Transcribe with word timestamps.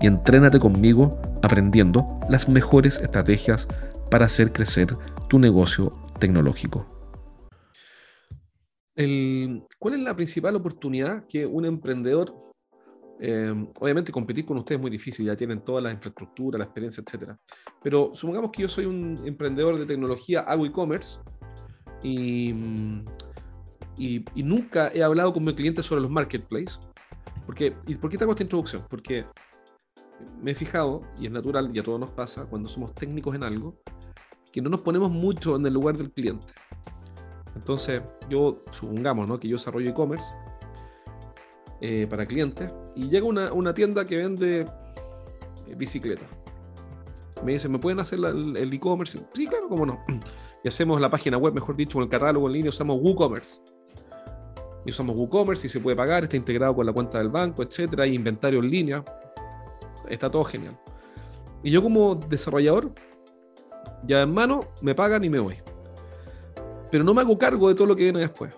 y 0.00 0.06
entrénate 0.06 0.58
conmigo 0.58 1.18
aprendiendo 1.42 2.06
las 2.28 2.48
mejores 2.48 3.00
estrategias 3.00 3.68
para 4.10 4.26
hacer 4.26 4.52
crecer 4.52 4.96
tu 5.28 5.38
negocio 5.38 5.92
tecnológico. 6.18 6.86
¿Cuál 9.78 9.94
es 9.94 10.00
la 10.00 10.16
principal 10.16 10.56
oportunidad 10.56 11.26
que 11.26 11.44
un 11.44 11.66
emprendedor, 11.66 12.34
eh, 13.20 13.52
obviamente 13.78 14.10
competir 14.10 14.46
con 14.46 14.56
ustedes 14.56 14.78
es 14.78 14.82
muy 14.82 14.90
difícil, 14.90 15.26
ya 15.26 15.36
tienen 15.36 15.60
toda 15.60 15.82
la 15.82 15.92
infraestructura, 15.92 16.58
la 16.58 16.64
experiencia, 16.64 17.02
etcétera, 17.06 17.38
pero 17.82 18.12
supongamos 18.14 18.50
que 18.50 18.62
yo 18.62 18.68
soy 18.68 18.86
un 18.86 19.20
emprendedor 19.26 19.78
de 19.78 19.84
tecnología, 19.84 20.40
hago 20.40 20.64
e-commerce 20.64 21.18
y, 22.02 22.54
y, 23.98 24.24
y, 24.34 24.42
nunca 24.42 24.90
he 24.94 25.02
hablado 25.02 25.32
con 25.32 25.44
mi 25.44 25.54
cliente 25.54 25.82
sobre 25.82 26.00
los 26.00 26.10
marketplaces. 26.10 26.80
Porque, 27.44 27.76
¿Y 27.86 27.94
por 27.94 28.10
qué 28.10 28.18
te 28.18 28.24
hago 28.24 28.32
esta 28.32 28.42
introducción? 28.42 28.82
Porque 28.88 29.24
me 30.40 30.52
he 30.52 30.54
fijado, 30.54 31.02
y 31.18 31.26
es 31.26 31.32
natural, 31.32 31.70
y 31.74 31.78
a 31.78 31.82
todos 31.82 32.00
nos 32.00 32.10
pasa, 32.10 32.46
cuando 32.46 32.68
somos 32.68 32.94
técnicos 32.94 33.34
en 33.34 33.42
algo, 33.42 33.76
que 34.52 34.60
no 34.60 34.70
nos 34.70 34.80
ponemos 34.80 35.10
mucho 35.10 35.56
en 35.56 35.66
el 35.66 35.74
lugar 35.74 35.96
del 35.96 36.12
cliente. 36.12 36.46
Entonces, 37.54 38.02
yo, 38.28 38.62
supongamos, 38.70 39.28
¿no? 39.28 39.38
Que 39.38 39.48
yo 39.48 39.56
desarrollo 39.56 39.90
e-commerce 39.90 40.34
eh, 41.80 42.06
para 42.08 42.26
clientes, 42.26 42.70
y 42.94 43.08
llega 43.08 43.26
una, 43.26 43.52
una 43.52 43.74
tienda 43.74 44.04
que 44.04 44.16
vende 44.16 44.60
eh, 44.60 45.74
bicicletas. 45.76 46.28
Me 47.44 47.52
dice, 47.52 47.68
¿me 47.68 47.78
pueden 47.78 48.00
hacer 48.00 48.18
el 48.18 48.72
e-commerce? 48.72 49.18
sí, 49.32 49.46
claro, 49.46 49.68
cómo 49.68 49.86
no. 49.86 49.98
Y 50.64 50.68
hacemos 50.68 51.00
la 51.00 51.08
página 51.08 51.36
web, 51.36 51.54
mejor 51.54 51.76
dicho, 51.76 51.92
con 51.92 52.02
el 52.02 52.08
catálogo 52.08 52.48
en 52.48 52.54
línea, 52.54 52.70
usamos 52.70 52.98
WooCommerce. 53.00 53.60
Y 54.84 54.90
usamos 54.90 55.16
WooCommerce 55.16 55.68
y 55.68 55.70
se 55.70 55.78
puede 55.78 55.96
pagar, 55.96 56.24
está 56.24 56.36
integrado 56.36 56.74
con 56.74 56.86
la 56.86 56.92
cuenta 56.92 57.18
del 57.18 57.28
banco, 57.28 57.62
etcétera, 57.62 58.02
hay 58.02 58.14
inventario 58.14 58.58
en 58.58 58.70
línea, 58.70 59.04
está 60.08 60.30
todo 60.30 60.44
genial. 60.44 60.78
Y 61.62 61.70
yo 61.70 61.82
como 61.82 62.14
desarrollador, 62.14 62.92
ya 64.06 64.22
en 64.22 64.32
mano, 64.32 64.60
me 64.82 64.94
pagan 64.94 65.24
y 65.24 65.30
me 65.30 65.38
voy. 65.38 65.56
Pero 66.90 67.04
no 67.04 67.14
me 67.14 67.22
hago 67.22 67.36
cargo 67.38 67.68
de 67.68 67.74
todo 67.74 67.86
lo 67.86 67.96
que 67.96 68.04
viene 68.04 68.20
después. 68.20 68.52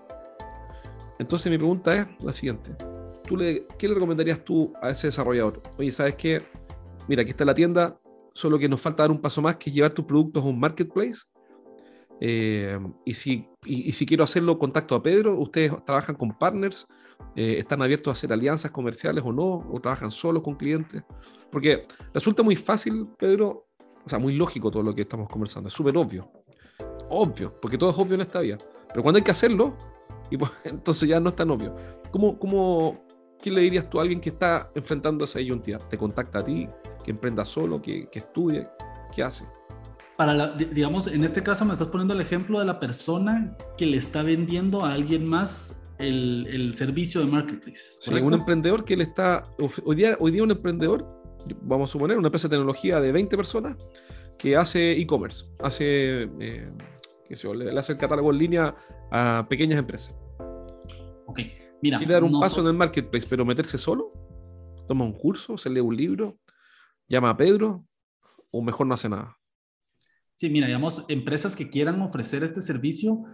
Entonces 1.17 1.51
mi 1.51 1.57
pregunta 1.57 1.95
es 1.95 2.07
la 2.23 2.31
siguiente. 2.31 2.75
¿Tú 3.27 3.35
le, 3.35 3.67
¿Qué 3.77 3.87
le 3.87 3.93
recomendarías 3.95 4.43
tú 4.43 4.73
a 4.81 4.89
ese 4.89 5.07
desarrollador? 5.07 5.61
Oye, 5.77 5.91
¿sabes 5.91 6.15
qué? 6.15 6.41
Mira, 7.07 7.21
aquí 7.21 7.31
está 7.31 7.45
la 7.45 7.53
tienda, 7.53 7.99
solo 8.33 8.57
que 8.57 8.69
nos 8.69 8.81
falta 8.81 9.03
dar 9.03 9.11
un 9.11 9.21
paso 9.21 9.41
más, 9.41 9.55
que 9.55 9.69
es 9.69 9.75
llevar 9.75 9.93
tus 9.93 10.05
productos 10.05 10.43
a 10.43 10.47
un 10.47 10.59
marketplace. 10.59 11.21
Eh, 12.21 12.77
y, 13.05 13.13
si, 13.13 13.47
y, 13.65 13.91
si 13.91 14.05
quiero 14.05 14.23
hacerlo, 14.23 14.57
contacto 14.59 14.95
a 14.95 15.03
Pedro. 15.03 15.37
Ustedes 15.39 15.73
trabajan 15.85 16.15
con 16.15 16.37
partners, 16.37 16.87
eh, 17.35 17.55
están 17.59 17.81
abiertos 17.81 18.11
a 18.11 18.13
hacer 18.13 18.33
alianzas 18.33 18.71
comerciales 18.71 19.23
o 19.25 19.31
no, 19.31 19.65
o 19.71 19.79
trabajan 19.81 20.11
solos 20.11 20.43
con 20.43 20.55
clientes. 20.55 21.03
Porque 21.51 21.85
resulta 22.13 22.43
muy 22.43 22.55
fácil, 22.55 23.07
Pedro, 23.17 23.67
o 24.05 24.09
sea, 24.09 24.19
muy 24.19 24.35
lógico 24.35 24.71
todo 24.71 24.83
lo 24.83 24.93
que 24.93 25.01
estamos 25.01 25.29
conversando, 25.29 25.67
es 25.67 25.73
súper 25.73 25.97
obvio. 25.97 26.31
Obvio, 27.09 27.53
porque 27.59 27.77
todo 27.77 27.89
es 27.89 27.97
obvio 27.97 28.15
en 28.15 28.21
esta 28.21 28.41
vida. 28.41 28.57
Pero 28.89 29.03
cuando 29.03 29.17
hay 29.17 29.23
que 29.23 29.31
hacerlo, 29.31 29.75
y 30.29 30.37
pues, 30.37 30.51
entonces 30.63 31.07
ya 31.07 31.19
no 31.19 31.29
es 31.29 31.35
tan 31.35 31.49
obvio. 31.49 31.75
¿Cómo, 32.11 32.37
cómo, 32.37 33.05
¿Qué 33.41 33.51
le 33.51 33.61
dirías 33.61 33.89
tú 33.89 33.99
a 33.99 34.01
alguien 34.01 34.19
que 34.19 34.29
está 34.29 34.71
enfrentando 34.75 35.25
esa 35.25 35.39
disyuntiva? 35.39 35.77
¿Te 35.79 35.97
contacta 35.97 36.39
a 36.39 36.43
ti? 36.43 36.67
¿Que 37.03 37.11
emprenda 37.11 37.45
solo? 37.45 37.81
¿Que, 37.81 38.09
que 38.09 38.19
estudie? 38.19 38.67
¿Qué 39.15 39.23
hace? 39.23 39.45
Para 40.17 40.33
la, 40.33 40.49
digamos, 40.49 41.07
en 41.07 41.23
este 41.23 41.41
caso 41.41 41.63
me 41.63 41.71
estás 41.71 41.87
poniendo 41.87 42.13
el 42.13 42.19
ejemplo 42.19 42.59
de 42.59 42.65
la 42.65 42.79
persona 42.81 43.55
que 43.77 43.85
le 43.85 43.95
está 43.95 44.21
vendiendo 44.21 44.83
a 44.83 44.91
alguien 44.91 45.25
más 45.25 45.79
el, 45.99 46.47
el 46.49 46.75
servicio 46.75 47.21
de 47.21 47.27
marketplaces. 47.27 47.99
Sí, 48.01 48.13
un 48.13 48.33
emprendedor 48.33 48.83
que 48.85 48.97
le 48.97 49.03
está, 49.03 49.43
hoy 49.83 49.95
día, 49.95 50.17
hoy 50.19 50.31
día 50.31 50.43
un 50.43 50.51
emprendedor 50.51 51.19
vamos 51.61 51.89
a 51.89 51.91
suponer, 51.91 52.17
una 52.17 52.27
empresa 52.27 52.47
de 52.47 52.55
tecnología 52.55 52.99
de 52.99 53.11
20 53.11 53.37
personas 53.37 53.77
que 54.37 54.55
hace 54.55 54.93
e-commerce, 54.93 55.45
hace, 55.61 56.23
eh, 56.39 56.71
le, 57.55 57.79
hace 57.79 57.93
el 57.93 57.97
catálogo 57.97 58.31
en 58.31 58.37
línea 58.37 58.75
a 59.11 59.45
pequeñas 59.49 59.79
empresas. 59.79 60.15
Ok, 61.25 61.39
mira. 61.81 61.97
Quiere 61.97 62.13
dar 62.13 62.23
un 62.23 62.39
paso 62.39 62.61
en 62.61 62.67
el 62.67 62.73
marketplace, 62.73 63.27
pero 63.29 63.45
meterse 63.45 63.77
solo, 63.77 64.11
toma 64.87 65.05
un 65.05 65.13
curso, 65.13 65.57
se 65.57 65.69
lee 65.69 65.81
un 65.81 65.95
libro, 65.95 66.39
llama 67.07 67.31
a 67.31 67.37
Pedro, 67.37 67.85
o 68.51 68.61
mejor 68.61 68.87
no 68.87 68.93
hace 68.93 69.09
nada. 69.09 69.37
Sí, 70.35 70.49
mira, 70.49 70.67
digamos, 70.67 71.03
empresas 71.09 71.55
que 71.55 71.69
quieran 71.69 72.01
ofrecer 72.01 72.43
este 72.43 72.61
servicio, 72.61 73.25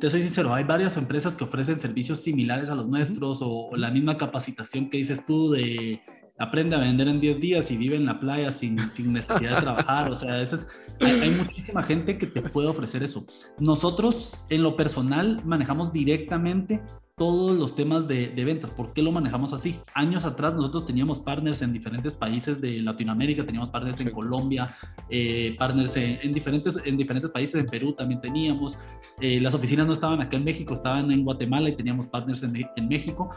te 0.00 0.10
soy 0.10 0.22
sincero, 0.22 0.54
hay 0.54 0.64
varias 0.64 0.96
empresas 0.96 1.36
que 1.36 1.44
ofrecen 1.44 1.78
servicios 1.78 2.20
similares 2.22 2.70
a 2.70 2.74
los 2.74 2.86
nuestros 2.86 3.38
o, 3.42 3.70
la 3.76 3.90
misma 3.90 4.18
capacitación 4.18 4.90
que 4.90 4.98
dices 4.98 5.24
tú 5.24 5.50
de 5.50 6.00
aprende 6.38 6.74
a 6.74 6.78
vender 6.78 7.06
en 7.06 7.20
10 7.20 7.38
días 7.38 7.70
y 7.70 7.76
vive 7.76 7.96
en 7.96 8.06
la 8.06 8.16
playa 8.16 8.50
sin, 8.50 8.78
sin 8.90 9.12
necesidad 9.12 9.56
de 9.56 9.62
trabajar. 9.62 10.10
O 10.10 10.16
sea, 10.16 10.40
es, 10.40 10.66
hay, 11.00 11.30
muchísima 11.30 11.82
gente 11.82 12.18
que 12.18 12.26
te 12.26 12.42
puede 12.42 12.68
ofrecer 12.68 13.02
eso. 13.02 13.24
Nosotros, 13.58 14.34
en 14.48 14.62
lo 14.62 14.74
personal, 14.74 15.40
manejamos 15.44 15.92
directamente 15.92 16.80
todos 17.20 17.54
los 17.54 17.74
temas 17.74 18.08
de, 18.08 18.28
de, 18.28 18.44
ventas. 18.46 18.70
¿Por 18.70 18.94
qué 18.94 19.02
lo 19.02 19.12
manejamos 19.12 19.52
así? 19.52 19.78
Años 19.92 20.24
atrás 20.24 20.54
nosotros 20.54 20.86
teníamos 20.86 21.18
partners 21.18 21.60
en 21.60 21.70
diferentes 21.70 22.14
países 22.14 22.62
de 22.62 22.80
Latinoamérica, 22.80 23.44
teníamos 23.44 23.68
partners 23.68 24.00
en 24.00 24.08
Colombia, 24.08 24.74
eh, 25.10 25.54
partners 25.58 25.94
en, 25.98 26.32
diferentes, 26.32 26.78
en 26.82 26.96
diferentes 26.96 27.30
países, 27.30 27.56
en 27.56 27.66
Perú 27.66 27.92
también 27.92 28.22
teníamos. 28.22 28.78
Eh, 29.20 29.38
las 29.38 29.52
oficinas 29.52 29.86
no 29.86 29.92
estaban 29.92 30.22
acá 30.22 30.38
en 30.38 30.44
México, 30.44 30.72
estaban 30.72 31.12
en 31.12 31.22
Guatemala 31.22 31.68
y 31.68 31.76
teníamos 31.76 32.06
partners 32.06 32.42
en, 32.42 32.56
en 32.74 32.88
México. 32.88 33.28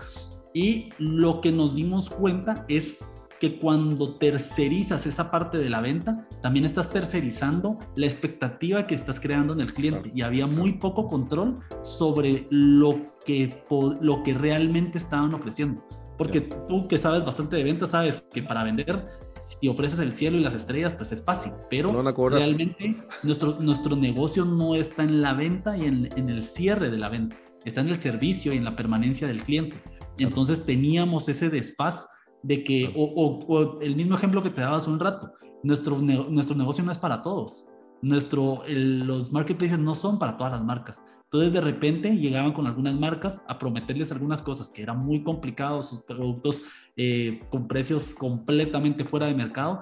Y 0.53 0.87
lo 0.97 1.41
que 1.41 1.51
nos 1.51 1.75
dimos 1.75 2.09
cuenta 2.09 2.65
es 2.69 2.99
que 3.43 3.59
cuando 3.59 4.15
tercerizas 4.15 5.05
esa 5.05 5.29
parte 5.29 5.57
de 5.57 5.69
la 5.69 5.81
venta, 5.81 6.25
también 6.41 6.63
estás 6.63 6.89
tercerizando 6.89 7.77
la 7.97 8.05
expectativa 8.05 8.87
que 8.87 8.95
estás 8.95 9.19
creando 9.19 9.51
en 9.51 9.59
el 9.59 9.73
cliente 9.73 10.09
y 10.15 10.21
había 10.21 10.47
muy 10.47 10.71
poco 10.77 11.09
control 11.09 11.59
sobre 11.81 12.47
lo 12.49 13.12
que, 13.25 13.63
lo 14.01 14.23
que 14.23 14.33
realmente 14.33 14.97
estaban 14.97 15.33
ofreciendo. 15.33 15.85
Porque 16.17 16.41
tú 16.41 16.87
que 16.87 16.97
sabes 16.97 17.25
bastante 17.25 17.55
de 17.55 17.63
venta, 17.63 17.87
sabes 17.87 18.23
que 18.31 18.43
para 18.43 18.63
vender, 18.63 19.07
si 19.41 19.67
ofreces 19.67 19.99
el 19.99 20.13
cielo 20.13 20.37
y 20.37 20.41
las 20.41 20.53
estrellas, 20.53 20.93
pues 20.93 21.11
es 21.11 21.23
fácil, 21.23 21.53
pero 21.69 21.91
realmente 22.29 22.95
nuestro, 23.23 23.57
nuestro 23.59 23.95
negocio 23.95 24.45
no 24.45 24.75
está 24.75 25.03
en 25.03 25.21
la 25.21 25.33
venta 25.33 25.75
y 25.77 25.85
en, 25.85 26.09
en 26.15 26.29
el 26.29 26.43
cierre 26.43 26.91
de 26.91 26.97
la 26.97 27.09
venta, 27.09 27.35
está 27.65 27.81
en 27.81 27.89
el 27.89 27.97
servicio 27.97 28.53
y 28.53 28.57
en 28.57 28.63
la 28.63 28.75
permanencia 28.75 29.27
del 29.27 29.43
cliente. 29.43 29.81
Entonces 30.17 30.65
teníamos 30.65 31.27
ese 31.27 31.49
desfaz 31.49 32.07
de 32.43 32.63
que, 32.63 32.93
o, 32.95 33.79
el 33.81 33.95
mismo 33.95 34.15
ejemplo 34.15 34.43
que 34.43 34.49
te 34.49 34.61
dabas 34.61 34.87
un 34.87 34.99
rato, 34.99 35.33
nuestro, 35.63 35.97
nuestro 35.97 36.55
negocio 36.55 36.83
no 36.83 36.91
es 36.91 36.97
para 36.97 37.21
todos. 37.21 37.67
Nuestro, 38.01 38.61
los 38.67 39.31
marketplaces 39.31 39.79
no 39.79 39.95
son 39.95 40.19
para 40.19 40.37
todas 40.37 40.51
las 40.51 40.63
marcas. 40.63 41.03
Entonces 41.33 41.51
de 41.51 41.61
repente 41.61 42.15
llegaban 42.15 42.53
con 42.53 42.67
algunas 42.67 42.93
marcas 42.93 43.41
a 43.47 43.57
prometerles 43.57 44.11
algunas 44.11 44.43
cosas 44.43 44.69
que 44.69 44.83
eran 44.83 44.99
muy 44.99 45.23
complicados, 45.23 45.89
sus 45.89 46.03
productos 46.03 46.61
eh, 46.95 47.41
con 47.49 47.67
precios 47.67 48.13
completamente 48.13 49.03
fuera 49.03 49.25
de 49.25 49.33
mercado. 49.33 49.81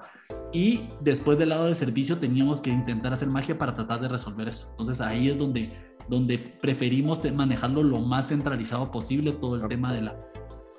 Y 0.50 0.88
después 1.02 1.38
del 1.38 1.50
lado 1.50 1.66
de 1.66 1.74
servicio 1.74 2.16
teníamos 2.16 2.62
que 2.62 2.70
intentar 2.70 3.12
hacer 3.12 3.28
magia 3.28 3.58
para 3.58 3.74
tratar 3.74 4.00
de 4.00 4.08
resolver 4.08 4.48
eso. 4.48 4.68
Entonces 4.70 5.02
ahí 5.02 5.28
es 5.28 5.36
donde 5.36 5.68
donde 6.08 6.38
preferimos 6.38 7.20
manejarlo 7.32 7.82
lo 7.82 8.00
más 8.00 8.28
centralizado 8.28 8.90
posible, 8.90 9.32
todo 9.32 9.56
el 9.56 9.68
tema 9.68 9.92
de 9.92 10.00
la, 10.00 10.16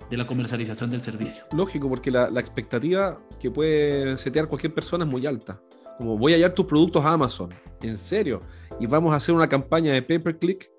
de 0.09 0.17
la 0.17 0.25
comercialización 0.25 0.89
del 0.89 1.01
servicio. 1.01 1.43
Lógico, 1.55 1.87
porque 1.87 2.09
la, 2.09 2.31
la, 2.31 2.39
expectativa 2.39 3.21
que 3.39 3.49
puede 3.49 4.17
setear 4.17 4.47
cualquier 4.47 4.73
persona 4.73 5.05
es 5.05 5.11
muy 5.11 5.25
alta. 5.27 5.61
como 5.99 6.17
voy 6.17 6.33
a 6.33 6.35
hallar 6.35 6.53
tus 6.53 6.65
productos 6.65 7.05
a 7.05 7.13
Amazon, 7.13 7.51
en 7.81 7.95
serio, 7.95 8.41
y 8.79 8.87
vamos 8.87 9.13
a 9.13 9.17
hacer 9.17 9.33
una 9.35 9.47
campaña 9.47 9.93
de 9.93 10.01
pay 10.01 10.19
per 10.19 10.37
click 10.37 10.69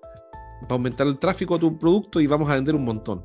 para 0.61 0.75
aumentar 0.75 1.07
el 1.07 1.19
tráfico 1.19 1.55
a 1.55 1.59
tu 1.59 1.77
producto 1.77 2.19
y 2.21 2.27
vamos 2.27 2.49
a 2.49 2.55
vender 2.55 2.75
un 2.75 2.85
montón. 2.85 3.23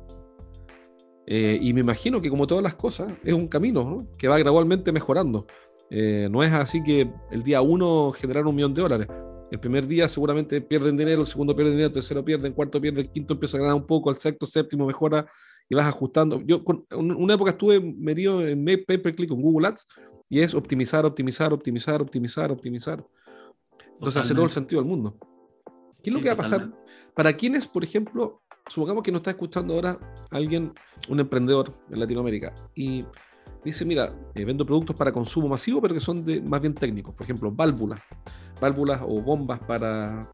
Eh, 1.27 1.57
y 1.61 1.73
me 1.73 1.81
imagino 1.81 2.21
que 2.21 2.29
como 2.29 2.47
todas 2.47 2.63
las 2.63 2.75
cosas, 2.75 3.13
es 3.23 3.33
un 3.33 3.47
camino 3.47 4.07
que 4.17 4.27
va 4.27 4.37
gradualmente 4.37 4.91
mejorando. 4.91 5.45
Eh, 5.89 6.27
no 6.31 6.43
es 6.43 6.51
así 6.51 6.83
que 6.83 7.11
el 7.31 7.43
día 7.43 7.61
uno 7.61 8.11
generar 8.11 8.45
un 8.45 8.55
millón 8.55 8.73
de 8.73 8.81
dólares. 8.81 9.07
El 9.51 9.59
primer 9.59 9.85
día 9.85 10.07
seguramente 10.07 10.61
pierden 10.61 10.95
dinero, 10.95 11.21
el 11.21 11.27
segundo 11.27 11.53
pierden 11.53 11.73
dinero, 11.73 11.87
el 11.87 11.93
tercero 11.93 12.23
pierden, 12.23 12.47
el 12.47 12.53
cuarto 12.53 12.79
pierde, 12.79 13.01
el 13.01 13.09
quinto 13.09 13.33
empieza 13.33 13.57
a 13.57 13.59
ganar 13.59 13.75
un 13.75 13.85
poco, 13.85 14.09
el 14.09 14.15
sexto, 14.15 14.45
séptimo 14.45 14.85
mejora 14.85 15.25
y 15.69 15.75
vas 15.75 15.85
ajustando. 15.85 16.41
Yo 16.41 16.63
con, 16.63 16.85
una 16.95 17.33
época 17.33 17.51
estuve 17.51 17.79
metido 17.79 18.45
en 18.47 18.63
pay 18.63 18.97
per 18.97 19.13
click 19.13 19.29
con 19.29 19.41
Google 19.41 19.67
Ads 19.67 19.87
y 20.29 20.39
es 20.39 20.53
optimizar, 20.53 21.05
optimizar, 21.05 21.51
optimizar, 21.51 22.01
optimizar, 22.01 22.51
optimizar. 22.51 23.05
Entonces 24.01 24.23
hace 24.23 24.33
todo 24.33 24.45
el 24.45 24.51
sentido 24.51 24.81
del 24.81 24.89
mundo. 24.89 25.15
¿Qué 26.01 26.09
es 26.09 26.13
lo 26.13 26.21
que 26.21 26.29
va 26.29 26.33
a 26.33 26.37
pasar? 26.37 26.71
Para 27.13 27.33
quienes, 27.33 27.67
por 27.67 27.83
ejemplo, 27.83 28.41
supongamos 28.65 29.03
que 29.03 29.11
nos 29.11 29.19
está 29.19 29.29
escuchando 29.29 29.75
ahora 29.75 29.99
alguien, 30.31 30.73
un 31.07 31.19
emprendedor 31.19 31.71
en 31.87 31.99
Latinoamérica, 31.99 32.51
y 32.73 33.05
dice, 33.63 33.85
mira, 33.85 34.11
eh, 34.33 34.43
vendo 34.43 34.65
productos 34.65 34.95
para 34.95 35.11
consumo 35.11 35.49
masivo, 35.49 35.79
pero 35.83 35.93
que 35.93 35.99
son 35.99 36.25
de, 36.25 36.41
más 36.41 36.59
bien 36.59 36.73
técnicos, 36.73 37.13
por 37.13 37.25
ejemplo, 37.25 37.51
válvulas, 37.51 37.99
válvulas 38.59 39.01
o 39.03 39.21
bombas 39.21 39.59
para, 39.59 40.31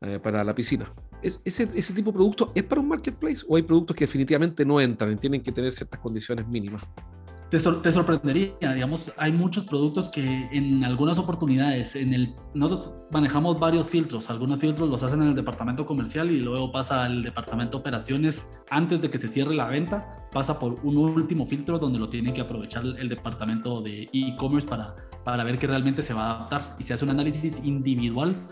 eh, 0.00 0.18
para 0.18 0.42
la 0.42 0.54
piscina. 0.54 0.90
ese, 1.20 1.64
¿Ese 1.74 1.92
tipo 1.92 2.12
de 2.12 2.14
producto 2.14 2.50
es 2.54 2.62
para 2.62 2.80
un 2.80 2.88
marketplace 2.88 3.44
o 3.46 3.56
hay 3.56 3.62
productos 3.62 3.94
que 3.94 4.06
definitivamente 4.06 4.64
no 4.64 4.80
entran 4.80 5.12
y 5.12 5.16
tienen 5.16 5.42
que 5.42 5.52
tener 5.52 5.70
ciertas 5.72 6.00
condiciones 6.00 6.48
mínimas? 6.48 6.82
Te, 7.52 7.92
sorprendería, 7.92 8.72
digamos, 8.72 9.12
hay 9.18 9.30
muchos 9.30 9.64
productos 9.64 10.08
que 10.08 10.48
en 10.52 10.82
algunas 10.84 11.18
oportunidades, 11.18 11.94
en 11.96 12.14
el, 12.14 12.34
nosotros 12.54 12.94
manejamos 13.10 13.60
varios 13.60 13.90
filtros, 13.90 14.30
algunos 14.30 14.58
filtros 14.58 14.88
los 14.88 15.02
hacen 15.02 15.20
en 15.20 15.28
el 15.28 15.34
departamento 15.34 15.84
comercial 15.84 16.30
y 16.30 16.40
luego 16.40 16.72
pasa 16.72 17.04
al 17.04 17.22
departamento 17.22 17.76
de 17.76 17.80
operaciones 17.82 18.50
antes 18.70 19.02
de 19.02 19.10
que 19.10 19.18
se 19.18 19.28
cierre 19.28 19.54
la 19.54 19.66
venta, 19.66 20.26
pasa 20.32 20.58
por 20.58 20.80
un 20.82 20.96
último 20.96 21.46
filtro 21.46 21.78
donde 21.78 21.98
lo 21.98 22.08
tiene 22.08 22.32
que 22.32 22.40
aprovechar 22.40 22.86
el 22.86 23.08
departamento 23.10 23.82
de 23.82 24.08
e-commerce 24.14 24.66
para, 24.66 24.96
para 25.22 25.44
ver 25.44 25.58
que 25.58 25.66
realmente 25.66 26.00
se 26.00 26.14
va 26.14 26.28
a 26.28 26.30
adaptar 26.36 26.76
y 26.78 26.84
se 26.84 26.94
hace 26.94 27.04
un 27.04 27.10
análisis 27.10 27.60
individual 27.62 28.48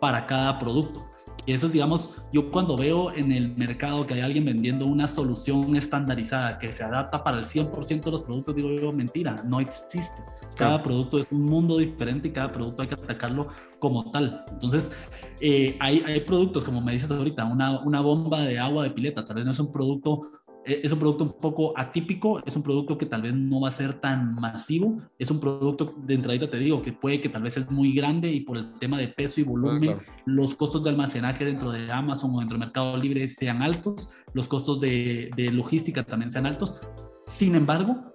para 0.00 0.26
cada 0.26 0.58
producto. 0.58 1.11
Y 1.44 1.52
eso 1.52 1.66
es, 1.66 1.72
digamos, 1.72 2.24
yo 2.32 2.50
cuando 2.50 2.76
veo 2.76 3.12
en 3.12 3.32
el 3.32 3.56
mercado 3.56 4.06
que 4.06 4.14
hay 4.14 4.20
alguien 4.20 4.44
vendiendo 4.44 4.86
una 4.86 5.08
solución 5.08 5.74
estandarizada 5.76 6.58
que 6.58 6.72
se 6.72 6.84
adapta 6.84 7.24
para 7.24 7.38
el 7.38 7.44
100% 7.44 8.02
de 8.04 8.10
los 8.10 8.22
productos, 8.22 8.54
digo 8.54 8.70
yo, 8.70 8.92
mentira, 8.92 9.42
no 9.44 9.60
existe. 9.60 10.22
Cada 10.56 10.82
producto 10.82 11.18
es 11.18 11.32
un 11.32 11.46
mundo 11.46 11.78
diferente 11.78 12.28
y 12.28 12.32
cada 12.32 12.52
producto 12.52 12.82
hay 12.82 12.88
que 12.88 12.94
atacarlo 12.94 13.48
como 13.78 14.10
tal. 14.12 14.44
Entonces, 14.52 14.92
eh, 15.40 15.76
hay, 15.80 16.00
hay 16.06 16.20
productos, 16.20 16.62
como 16.62 16.80
me 16.80 16.92
dices 16.92 17.10
ahorita, 17.10 17.44
una, 17.46 17.80
una 17.80 18.00
bomba 18.00 18.42
de 18.42 18.58
agua 18.58 18.84
de 18.84 18.90
pileta, 18.90 19.24
tal 19.24 19.36
vez 19.36 19.44
no 19.44 19.50
es 19.50 19.58
un 19.58 19.72
producto 19.72 20.41
es 20.64 20.92
un 20.92 20.98
producto 20.98 21.24
un 21.24 21.32
poco 21.32 21.76
atípico, 21.76 22.42
es 22.44 22.54
un 22.56 22.62
producto 22.62 22.96
que 22.96 23.06
tal 23.06 23.22
vez 23.22 23.34
no 23.34 23.60
va 23.60 23.68
a 23.68 23.72
ser 23.72 24.00
tan 24.00 24.34
masivo, 24.34 24.98
es 25.18 25.30
un 25.30 25.40
producto 25.40 25.94
de 26.04 26.14
entradita 26.14 26.48
te 26.48 26.58
digo 26.58 26.82
que 26.82 26.92
puede 26.92 27.20
que 27.20 27.28
tal 27.28 27.42
vez 27.42 27.56
es 27.56 27.70
muy 27.70 27.92
grande 27.92 28.30
y 28.30 28.40
por 28.40 28.56
el 28.56 28.74
tema 28.78 28.98
de 28.98 29.08
peso 29.08 29.40
y 29.40 29.44
volumen, 29.44 29.98
los 30.24 30.54
costos 30.54 30.84
de 30.84 30.90
almacenaje 30.90 31.44
dentro 31.44 31.72
de 31.72 31.90
Amazon 31.90 32.34
o 32.34 32.38
dentro 32.38 32.56
del 32.56 32.66
Mercado 32.66 32.96
Libre 32.96 33.26
sean 33.28 33.62
altos, 33.62 34.10
los 34.34 34.48
costos 34.48 34.80
de, 34.80 35.30
de 35.36 35.50
logística 35.50 36.04
también 36.04 36.30
sean 36.30 36.46
altos. 36.46 36.80
Sin 37.26 37.54
embargo, 37.54 38.11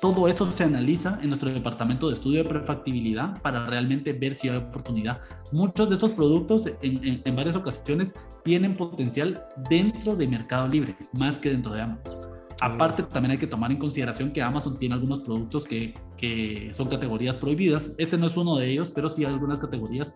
todo 0.00 0.28
eso 0.28 0.50
se 0.50 0.64
analiza 0.64 1.18
en 1.22 1.28
nuestro 1.28 1.50
departamento 1.50 2.08
de 2.08 2.14
estudio 2.14 2.42
de 2.42 2.48
prefactibilidad 2.48 3.40
para 3.42 3.66
realmente 3.66 4.12
ver 4.12 4.34
si 4.34 4.48
hay 4.48 4.56
oportunidad. 4.56 5.20
Muchos 5.52 5.88
de 5.88 5.94
estos 5.94 6.12
productos 6.12 6.66
en, 6.80 7.22
en, 7.24 7.36
varias 7.36 7.54
ocasiones 7.54 8.14
tienen 8.42 8.74
potencial 8.74 9.44
dentro 9.68 10.16
de 10.16 10.26
Mercado 10.26 10.68
Libre, 10.68 10.96
más 11.12 11.38
que 11.38 11.50
dentro 11.50 11.72
de 11.72 11.82
Amazon. 11.82 12.20
Aparte, 12.62 13.02
también 13.02 13.32
hay 13.32 13.38
que 13.38 13.46
tomar 13.46 13.70
en 13.70 13.78
consideración 13.78 14.32
que 14.32 14.42
Amazon 14.42 14.78
tiene 14.78 14.94
algunos 14.94 15.20
productos 15.20 15.64
que, 15.64 15.94
que, 16.16 16.70
son 16.72 16.88
categorías 16.88 17.36
prohibidas. 17.36 17.90
Este 17.96 18.18
no 18.18 18.26
es 18.26 18.36
uno 18.36 18.56
de 18.56 18.70
ellos, 18.70 18.90
pero 18.90 19.08
sí 19.08 19.24
hay 19.24 19.32
algunas 19.32 19.60
categorías 19.60 20.14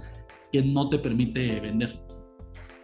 que 0.53 0.63
no 0.63 0.89
te 0.89 0.99
permite 0.99 1.61
vender. 1.61 2.03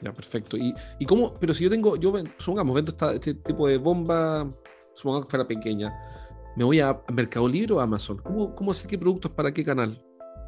Ya, 0.03 0.13
perfecto. 0.13 0.57
¿Y, 0.57 0.73
y 0.99 1.05
cómo? 1.05 1.35
Pero 1.35 1.53
si 1.53 1.65
yo 1.65 1.71
tengo, 1.71 1.97
yo, 1.97 2.13
supongamos, 2.39 2.75
vendo 2.75 2.95
este 3.13 3.35
tipo 3.35 3.69
de 3.69 3.77
bomba, 3.77 4.51
supongamos 4.95 5.27
que 5.27 5.31
fuera 5.31 5.47
pequeña, 5.47 5.93
me 6.61 6.65
voy 6.65 6.79
a 6.79 7.01
Mercado 7.11 7.49
Libre 7.49 7.73
o 7.73 7.81
Amazon. 7.81 8.19
¿Cómo, 8.19 8.55
cómo 8.55 8.75
sé 8.75 8.87
qué 8.87 8.99
productos 8.99 9.33
para 9.33 9.51
qué 9.51 9.65
canal? 9.65 9.99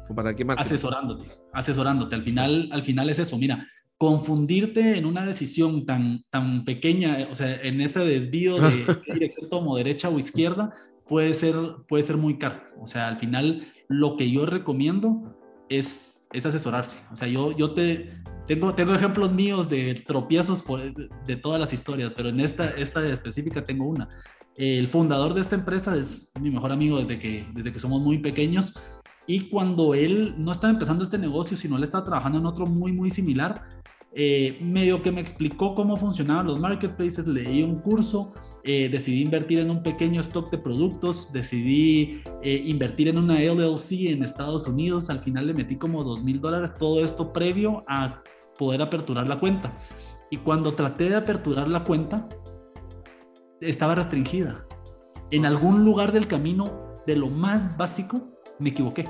¿O 0.07 0.13
para 0.13 0.35
qué 0.35 0.45
marca? 0.45 0.61
Asesorándote, 0.61 1.27
asesorándote. 1.51 2.13
Al 2.13 2.21
final, 2.21 2.69
al 2.71 2.83
final 2.83 3.09
es 3.09 3.17
eso. 3.17 3.35
Mira, 3.35 3.67
confundirte 3.97 4.95
en 4.95 5.07
una 5.07 5.25
decisión 5.25 5.87
tan, 5.87 6.23
tan 6.29 6.65
pequeña, 6.65 7.17
o 7.31 7.33
sea, 7.33 7.59
en 7.63 7.81
ese 7.81 8.01
desvío 8.01 8.59
de 8.59 8.85
qué 9.03 9.13
dirección 9.13 9.49
tomo, 9.49 9.75
derecha 9.75 10.09
o 10.09 10.19
izquierda, 10.19 10.75
puede 11.07 11.33
ser, 11.33 11.55
puede 11.87 12.03
ser 12.03 12.17
muy 12.17 12.37
caro. 12.37 12.61
O 12.79 12.85
sea, 12.85 13.07
al 13.07 13.17
final, 13.17 13.73
lo 13.89 14.15
que 14.15 14.29
yo 14.29 14.45
recomiendo 14.45 15.35
es, 15.67 16.27
es 16.31 16.45
asesorarse. 16.45 16.99
O 17.11 17.15
sea, 17.15 17.27
yo, 17.27 17.57
yo 17.57 17.73
te, 17.73 18.21
tengo, 18.45 18.75
tengo 18.75 18.93
ejemplos 18.93 19.33
míos 19.33 19.67
de 19.67 19.95
tropiezos 20.05 20.63
de, 21.25 21.35
todas 21.37 21.59
las 21.59 21.73
historias, 21.73 22.13
pero 22.15 22.29
en 22.29 22.39
esta, 22.39 22.69
esta 22.69 23.03
específica 23.09 23.63
tengo 23.63 23.87
una. 23.87 24.07
El 24.55 24.87
fundador 24.87 25.33
de 25.33 25.41
esta 25.41 25.55
empresa 25.55 25.95
es 25.95 26.31
mi 26.39 26.51
mejor 26.51 26.71
amigo 26.71 26.99
desde 26.99 27.17
que, 27.17 27.47
desde 27.53 27.73
que 27.73 27.79
somos 27.79 28.01
muy 28.01 28.19
pequeños. 28.19 28.73
Y 29.25 29.49
cuando 29.49 29.93
él 29.93 30.35
no 30.37 30.51
estaba 30.51 30.71
empezando 30.71 31.03
este 31.03 31.17
negocio, 31.17 31.57
sino 31.57 31.77
él 31.77 31.83
estaba 31.83 32.03
trabajando 32.03 32.39
en 32.39 32.45
otro 32.45 32.65
muy, 32.65 32.91
muy 32.91 33.09
similar, 33.09 33.63
eh, 34.15 34.59
medio 34.61 35.01
que 35.01 35.11
me 35.11 35.21
explicó 35.21 35.73
cómo 35.73 35.97
funcionaban 35.97 36.45
los 36.45 36.59
marketplaces, 36.59 37.25
leí 37.25 37.63
un 37.63 37.79
curso, 37.79 38.31
eh, 38.63 38.87
decidí 38.91 39.23
invertir 39.23 39.57
en 39.57 39.71
un 39.71 39.81
pequeño 39.81 40.21
stock 40.21 40.51
de 40.51 40.59
productos, 40.59 41.33
decidí 41.33 42.21
eh, 42.43 42.61
invertir 42.63 43.07
en 43.07 43.17
una 43.17 43.39
LLC 43.39 44.11
en 44.11 44.21
Estados 44.21 44.67
Unidos, 44.67 45.09
al 45.09 45.19
final 45.19 45.47
le 45.47 45.55
metí 45.55 45.77
como 45.77 46.03
dos 46.03 46.23
mil 46.23 46.39
dólares, 46.39 46.75
todo 46.77 47.03
esto 47.03 47.33
previo 47.33 47.83
a 47.87 48.21
poder 48.59 48.83
aperturar 48.83 49.27
la 49.27 49.39
cuenta. 49.39 49.75
Y 50.29 50.37
cuando 50.37 50.75
traté 50.75 51.09
de 51.09 51.15
aperturar 51.15 51.67
la 51.67 51.83
cuenta, 51.83 52.27
estaba 53.69 53.95
restringida. 53.95 54.65
En 55.31 55.45
algún 55.45 55.83
lugar 55.83 56.11
del 56.11 56.27
camino, 56.27 56.99
de 57.07 57.15
lo 57.15 57.29
más 57.29 57.75
básico, 57.77 58.21
me 58.59 58.69
equivoqué. 58.69 59.07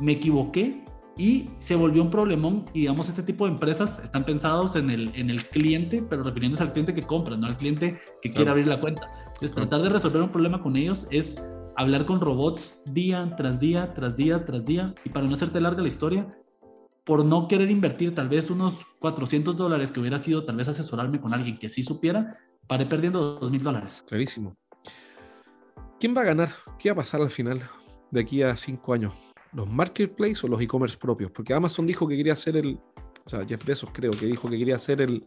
Me 0.00 0.12
equivoqué 0.12 0.84
y 1.16 1.50
se 1.58 1.76
volvió 1.76 2.02
un 2.02 2.10
problemón. 2.10 2.66
Y 2.72 2.80
digamos, 2.80 3.08
este 3.08 3.22
tipo 3.22 3.46
de 3.46 3.52
empresas 3.52 4.02
están 4.02 4.24
pensados 4.24 4.76
en 4.76 4.90
el, 4.90 5.12
en 5.14 5.30
el 5.30 5.48
cliente, 5.48 6.02
pero 6.02 6.22
refiriéndose 6.22 6.62
al 6.62 6.72
cliente 6.72 6.94
que 6.94 7.02
compra, 7.02 7.36
no 7.36 7.46
al 7.46 7.56
cliente 7.56 7.98
que 8.20 8.30
quiere 8.30 8.50
abrir 8.50 8.68
la 8.68 8.80
cuenta. 8.80 9.08
Entonces, 9.26 9.52
tratar 9.52 9.82
de 9.82 9.88
resolver 9.88 10.22
un 10.22 10.30
problema 10.30 10.62
con 10.62 10.76
ellos 10.76 11.06
es 11.10 11.36
hablar 11.76 12.06
con 12.06 12.20
robots 12.20 12.80
día 12.86 13.34
tras 13.36 13.58
día, 13.58 13.94
tras 13.94 14.16
día, 14.16 14.44
tras 14.44 14.64
día. 14.64 14.94
Y 15.04 15.10
para 15.10 15.26
no 15.26 15.34
hacerte 15.34 15.60
larga 15.60 15.82
la 15.82 15.88
historia, 15.88 16.36
por 17.04 17.24
no 17.24 17.48
querer 17.48 17.70
invertir 17.70 18.14
tal 18.14 18.28
vez 18.28 18.50
unos 18.50 18.84
400 18.98 19.56
dólares 19.56 19.90
que 19.90 20.00
hubiera 20.00 20.18
sido 20.18 20.44
tal 20.44 20.56
vez 20.56 20.68
asesorarme 20.68 21.20
con 21.20 21.34
alguien 21.34 21.58
que 21.58 21.68
sí 21.68 21.82
supiera, 21.82 22.38
paré 22.66 22.86
perdiendo 22.86 23.38
dos 23.38 23.50
mil 23.50 23.62
dólares. 23.62 24.04
Clarísimo. 24.06 24.56
¿Quién 25.98 26.16
va 26.16 26.22
a 26.22 26.24
ganar? 26.24 26.50
¿Qué 26.78 26.90
va 26.90 26.94
a 26.94 26.96
pasar 26.96 27.20
al 27.20 27.30
final 27.30 27.60
de 28.10 28.20
aquí 28.20 28.42
a 28.42 28.56
cinco 28.56 28.92
años? 28.92 29.14
¿Los 29.52 29.68
marketplaces 29.68 30.42
o 30.44 30.48
los 30.48 30.60
e-commerce 30.60 30.96
propios? 30.98 31.30
Porque 31.30 31.54
Amazon 31.54 31.86
dijo 31.86 32.06
que 32.08 32.16
quería 32.16 32.32
hacer 32.32 32.56
el, 32.56 32.78
o 33.24 33.28
sea, 33.28 33.46
Jeff 33.46 33.64
Bezos 33.64 33.90
creo 33.92 34.10
que 34.12 34.26
dijo 34.26 34.50
que 34.50 34.58
quería 34.58 34.74
hacer 34.74 35.00
el, 35.00 35.24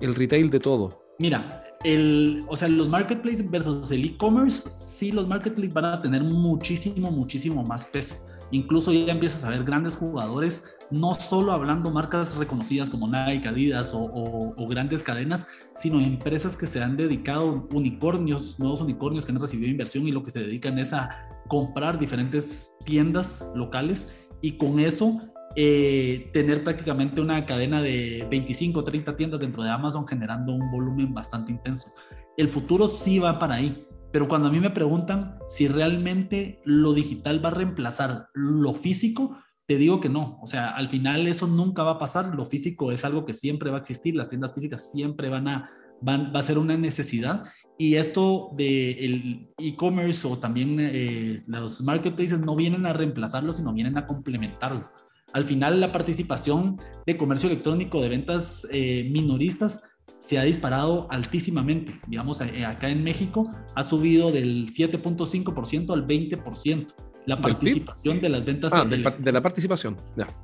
el 0.00 0.14
retail 0.14 0.48
de 0.50 0.60
todo. 0.60 1.02
Mira, 1.18 1.64
el, 1.82 2.44
o 2.46 2.56
sea, 2.56 2.68
los 2.68 2.88
marketplaces 2.88 3.50
versus 3.50 3.90
el 3.90 4.04
e-commerce, 4.04 4.70
sí, 4.76 5.10
los 5.10 5.26
marketplaces 5.26 5.74
van 5.74 5.86
a 5.86 5.98
tener 5.98 6.22
muchísimo, 6.22 7.10
muchísimo 7.10 7.64
más 7.64 7.84
peso. 7.84 8.14
Incluso 8.50 8.92
ya 8.92 9.12
empiezas 9.12 9.44
a 9.44 9.50
ver 9.50 9.64
grandes 9.64 9.96
jugadores 9.96 10.64
no 10.90 11.14
solo 11.14 11.52
hablando 11.52 11.90
marcas 11.90 12.36
reconocidas 12.36 12.88
como 12.90 13.08
Nike, 13.08 13.48
Adidas 13.48 13.92
o, 13.94 14.54
grandes 14.68 15.02
cadenas, 15.02 15.46
sino 15.74 16.00
empresas 16.00 16.56
que 16.56 16.66
se 16.66 16.82
han 16.82 16.96
dedicado, 16.96 17.68
unicornios, 17.72 18.58
nuevos 18.58 18.80
unicornios 18.80 19.26
que 19.26 19.32
han 19.32 19.40
recibido 19.40 19.70
inversión 19.70 20.06
y 20.08 20.12
lo 20.12 20.22
que 20.22 20.30
se 20.30 20.40
dedican 20.40 20.78
es 20.78 20.92
a 20.92 21.28
comprar 21.48 21.98
diferentes 21.98 22.74
tiendas 22.84 23.46
locales 23.54 24.08
y 24.40 24.52
con 24.52 24.80
eso 24.80 25.18
eh, 25.56 26.30
tener 26.32 26.62
prácticamente 26.62 27.20
una 27.20 27.44
cadena 27.44 27.82
de 27.82 28.26
25 28.30 28.80
o 28.80 28.84
30 28.84 29.16
tiendas 29.16 29.40
dentro 29.40 29.62
de 29.62 29.70
Amazon 29.70 30.06
generando 30.06 30.54
un 30.54 30.70
volumen 30.70 31.12
bastante 31.12 31.52
intenso. 31.52 31.92
El 32.36 32.48
futuro 32.48 32.86
sí 32.86 33.18
va 33.18 33.38
para 33.38 33.54
ahí. 33.54 33.84
Pero 34.12 34.28
cuando 34.28 34.48
a 34.48 34.50
mí 34.50 34.60
me 34.60 34.70
preguntan 34.70 35.38
si 35.48 35.68
realmente 35.68 36.60
lo 36.64 36.92
digital 36.94 37.44
va 37.44 37.48
a 37.48 37.54
reemplazar 37.54 38.28
lo 38.34 38.74
físico, 38.74 39.38
te 39.66 39.76
digo 39.76 40.00
que 40.00 40.08
no, 40.08 40.38
o 40.42 40.46
sea, 40.46 40.70
al 40.70 40.88
final 40.88 41.26
eso 41.26 41.46
nunca 41.46 41.82
va 41.82 41.92
a 41.92 41.98
pasar, 41.98 42.34
lo 42.34 42.46
físico 42.46 42.90
es 42.90 43.04
algo 43.04 43.26
que 43.26 43.34
siempre 43.34 43.70
va 43.70 43.76
a 43.76 43.80
existir, 43.80 44.14
las 44.14 44.30
tiendas 44.30 44.54
físicas 44.54 44.90
siempre 44.90 45.28
van 45.28 45.46
a, 45.46 45.70
van, 46.00 46.32
va 46.34 46.40
a 46.40 46.42
ser 46.42 46.58
una 46.58 46.76
necesidad. 46.76 47.44
Y 47.76 47.94
esto 47.94 48.50
de 48.56 49.46
e-commerce 49.58 50.26
o 50.26 50.38
también 50.38 50.78
eh, 50.80 51.44
los 51.46 51.80
marketplaces 51.82 52.40
no 52.40 52.56
vienen 52.56 52.86
a 52.86 52.92
reemplazarlo, 52.92 53.52
sino 53.52 53.72
vienen 53.72 53.98
a 53.98 54.06
complementarlo. 54.06 54.90
Al 55.32 55.44
final, 55.44 55.78
la 55.80 55.92
participación 55.92 56.78
de 57.06 57.16
comercio 57.16 57.50
electrónico 57.50 58.00
de 58.00 58.08
ventas 58.08 58.66
eh, 58.72 59.08
minoristas 59.12 59.82
se 60.18 60.38
ha 60.38 60.42
disparado 60.42 61.06
altísimamente. 61.10 61.98
Digamos, 62.06 62.40
eh, 62.40 62.64
acá 62.64 62.88
en 62.88 63.02
México 63.02 63.50
ha 63.74 63.82
subido 63.82 64.32
del 64.32 64.70
7.5% 64.70 65.92
al 65.92 66.06
20% 66.06 66.86
la 67.26 67.40
participación 67.40 68.20
de 68.20 68.28
las 68.30 68.44
ventas. 68.44 68.72
Ah, 68.72 68.84
de, 68.84 68.98
la 69.32 69.42
participación, 69.42 69.96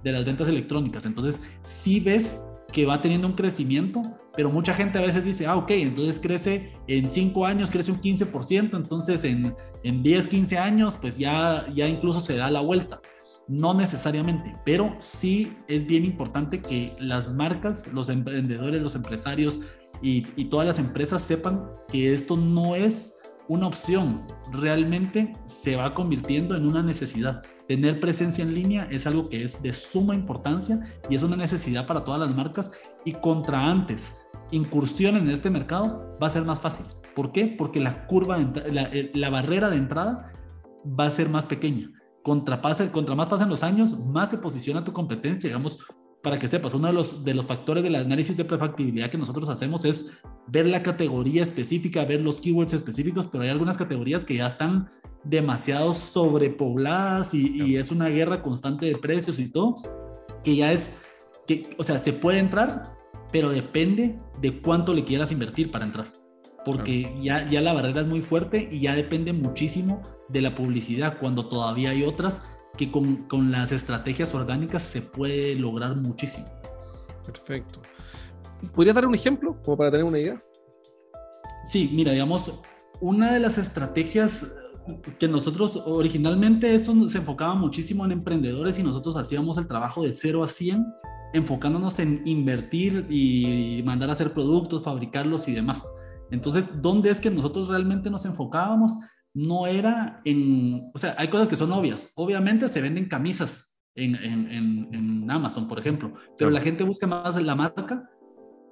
De 0.02 0.12
las 0.12 0.24
ventas 0.24 0.48
electrónicas. 0.48 1.06
Entonces, 1.06 1.40
sí 1.62 1.98
ves 1.98 2.42
que 2.72 2.84
va 2.84 3.00
teniendo 3.00 3.26
un 3.26 3.34
crecimiento, 3.34 4.02
pero 4.36 4.50
mucha 4.50 4.74
gente 4.74 4.98
a 4.98 5.00
veces 5.00 5.24
dice, 5.24 5.46
ah, 5.46 5.56
ok, 5.56 5.70
entonces 5.70 6.18
crece 6.18 6.72
en 6.88 7.08
5 7.08 7.46
años, 7.46 7.70
crece 7.70 7.90
un 7.90 8.00
15%, 8.00 8.76
entonces 8.76 9.24
en, 9.24 9.54
en 9.82 10.02
10, 10.02 10.26
15 10.26 10.58
años, 10.58 10.96
pues 11.00 11.16
ya, 11.16 11.66
ya 11.72 11.88
incluso 11.88 12.20
se 12.20 12.36
da 12.36 12.50
la 12.50 12.60
vuelta. 12.60 13.00
No 13.46 13.74
necesariamente, 13.74 14.56
pero 14.64 14.94
sí 14.98 15.54
es 15.68 15.86
bien 15.86 16.04
importante 16.04 16.62
que 16.62 16.96
las 16.98 17.32
marcas, 17.32 17.92
los 17.92 18.08
emprendedores, 18.08 18.82
los 18.82 18.94
empresarios 18.94 19.60
y, 20.00 20.22
todas 20.46 20.66
las 20.66 20.78
empresas 20.78 21.22
sepan 21.22 21.66
que 21.88 22.14
esto 22.14 22.36
no 22.36 22.74
es 22.74 23.18
una 23.48 23.66
opción, 23.66 24.26
realmente 24.52 25.32
se 25.44 25.76
va 25.76 25.92
convirtiendo 25.92 26.56
en 26.56 26.66
una 26.66 26.82
necesidad. 26.82 27.42
Tener 27.68 28.00
presencia 28.00 28.42
en 28.42 28.54
línea 28.54 28.88
es 28.90 29.06
algo 29.06 29.28
que 29.28 29.44
es 29.44 29.62
de 29.62 29.74
suma 29.74 30.14
importancia 30.14 30.80
y 31.10 31.14
es 31.14 31.22
una 31.22 31.36
necesidad 31.36 31.86
para 31.86 32.04
todas 32.04 32.20
las 32.20 32.34
marcas 32.34 32.72
y 33.04 33.12
contra 33.12 33.70
antes 33.70 34.14
incursionen 34.50 35.24
en 35.24 35.30
este 35.30 35.50
mercado 35.50 36.16
va 36.22 36.28
a 36.28 36.30
ser 36.30 36.44
más 36.44 36.60
fácil. 36.60 36.86
¿Por 37.14 37.32
qué? 37.32 37.46
Porque 37.46 37.80
la 37.80 38.06
curva, 38.06 38.38
eh, 38.40 39.10
la 39.14 39.30
barrera 39.30 39.68
de 39.68 39.76
entrada 39.76 40.32
va 40.98 41.06
a 41.06 41.10
ser 41.10 41.28
más 41.28 41.46
pequeña. 41.46 41.90
Contra, 42.24 42.60
contra 42.90 43.14
más 43.14 43.28
pasan 43.28 43.50
los 43.50 43.62
años, 43.62 43.96
más 43.98 44.30
se 44.30 44.38
posiciona 44.38 44.82
tu 44.82 44.92
competencia. 44.92 45.48
Digamos, 45.48 45.78
para 46.24 46.38
que 46.38 46.48
sepas, 46.48 46.72
uno 46.72 46.86
de 46.86 46.94
los, 46.94 47.22
de 47.22 47.34
los 47.34 47.44
factores 47.44 47.84
del 47.84 47.94
análisis 47.94 48.34
de 48.34 48.46
prefactibilidad 48.46 49.10
que 49.10 49.18
nosotros 49.18 49.46
hacemos 49.50 49.84
es 49.84 50.06
ver 50.48 50.66
la 50.66 50.82
categoría 50.82 51.42
específica, 51.42 52.02
ver 52.06 52.22
los 52.22 52.40
keywords 52.40 52.72
específicos, 52.72 53.26
pero 53.30 53.44
hay 53.44 53.50
algunas 53.50 53.76
categorías 53.76 54.24
que 54.24 54.36
ya 54.36 54.46
están 54.46 54.90
demasiado 55.22 55.92
sobrepobladas 55.92 57.34
y, 57.34 57.62
y 57.62 57.76
es 57.76 57.90
una 57.90 58.08
guerra 58.08 58.42
constante 58.42 58.86
de 58.86 58.96
precios 58.96 59.38
y 59.38 59.50
todo, 59.50 59.82
que 60.42 60.56
ya 60.56 60.72
es, 60.72 60.94
que, 61.46 61.76
o 61.78 61.84
sea, 61.84 61.98
se 61.98 62.14
puede 62.14 62.38
entrar, 62.38 62.96
pero 63.30 63.50
depende 63.50 64.18
de 64.40 64.62
cuánto 64.62 64.94
le 64.94 65.04
quieras 65.04 65.30
invertir 65.30 65.70
para 65.70 65.84
entrar, 65.84 66.10
porque 66.64 67.14
ya, 67.20 67.46
ya 67.50 67.60
la 67.60 67.74
barrera 67.74 68.00
es 68.00 68.06
muy 68.06 68.22
fuerte 68.22 68.66
y 68.72 68.80
ya 68.80 68.94
depende 68.94 69.34
muchísimo 69.34 70.00
de 70.28 70.40
la 70.40 70.54
publicidad, 70.54 71.18
cuando 71.18 71.48
todavía 71.48 71.90
hay 71.90 72.02
otras 72.02 72.42
que 72.76 72.90
con, 72.90 73.28
con, 73.28 73.52
las 73.52 73.72
estrategias 73.72 74.34
orgánicas 74.34 74.82
se 74.82 75.02
puede 75.02 75.54
lograr 75.54 75.96
muchísimo. 75.96 76.46
Perfecto. 77.24 77.80
¿Podrías 78.72 78.94
dar 78.94 79.06
un 79.06 79.14
ejemplo 79.14 79.60
como 79.62 79.76
para 79.76 79.90
tener 79.90 80.04
una 80.04 80.18
idea? 80.18 80.42
Sí, 81.66 81.90
mira, 81.92 82.12
digamos, 82.12 82.52
una 83.00 83.32
de 83.32 83.40
las 83.40 83.58
estrategias 83.58 84.46
que 85.18 85.28
nosotros 85.28 85.82
originalmente 85.86 86.74
esto 86.74 86.92
se 87.08 87.18
enfocaba 87.18 87.54
muchísimo 87.54 88.04
en 88.04 88.12
emprendedores 88.12 88.78
y 88.78 88.82
nosotros 88.82 89.16
hacíamos 89.16 89.56
el 89.56 89.66
trabajo 89.66 90.02
de 90.02 90.12
0 90.12 90.44
a 90.44 90.48
100 90.48 90.84
enfocándonos 91.32 91.98
en 91.98 92.22
invertir 92.26 93.06
y 93.10 93.82
mandar 93.84 94.08
a 94.08 94.12
hacer 94.12 94.32
productos, 94.32 94.84
fabricarlos 94.84 95.48
y 95.48 95.52
demás. 95.52 95.88
Entonces, 96.30 96.80
¿dónde 96.80 97.10
es 97.10 97.18
que 97.18 97.30
nosotros 97.30 97.68
realmente 97.68 98.08
nos 98.08 98.24
enfocábamos? 98.24 98.96
No 99.34 99.66
era 99.66 100.20
en, 100.24 100.90
o 100.94 100.98
sea, 100.98 101.14
hay 101.18 101.28
cosas 101.28 101.48
que 101.48 101.56
son 101.56 101.72
obvias. 101.72 102.12
Obviamente 102.14 102.68
se 102.68 102.80
venden 102.80 103.06
camisas 103.06 103.74
en, 103.96 104.14
en, 104.14 105.30
Amazon, 105.30 105.66
por 105.66 105.78
ejemplo, 105.78 106.12
pero 106.38 106.50
la 106.50 106.60
gente 106.60 106.84
busca 106.84 107.06
más 107.06 107.40
la 107.42 107.54
marca 107.54 108.08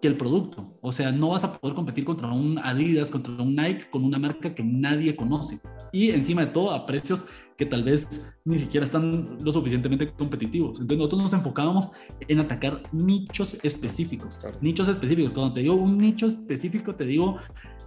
que 0.01 0.09
el 0.09 0.17
producto. 0.17 0.79
O 0.83 0.93
sea, 0.93 1.13
no 1.13 1.31
vas 1.31 1.45
a 1.45 1.59
poder 1.59 1.75
competir 1.75 2.05
contra 2.05 2.29
un 2.29 2.59
Adidas, 2.59 3.11
contra 3.11 3.33
un 3.35 3.55
Nike, 3.55 3.89
con 3.91 4.05
una 4.05 4.19
marca 4.19 4.55
que 4.55 4.63
nadie 4.63 5.17
conoce. 5.17 5.61
Y 5.93 6.11
encima 6.11 6.45
de 6.45 6.53
todo, 6.53 6.73
a 6.73 6.85
precios 6.87 7.25
que 7.57 7.65
tal 7.65 7.85
vez 7.85 8.35
ni 8.45 8.59
siquiera 8.59 8.85
están 8.85 9.39
lo 9.43 9.53
suficientemente 9.53 10.13
competitivos. 10.13 10.81
Entonces 10.81 10.99
nosotros 10.99 11.23
nos 11.23 11.33
enfocábamos 11.33 11.91
en 12.27 12.41
atacar 12.41 12.83
nichos 12.93 13.57
específicos. 13.63 14.39
Nichos 14.61 14.89
específicos. 14.89 15.33
Cuando 15.33 15.55
te 15.55 15.61
digo 15.61 15.77
un 15.77 15.97
nicho 15.97 16.27
específico, 16.27 16.95
te 16.95 17.05
digo 17.05 17.39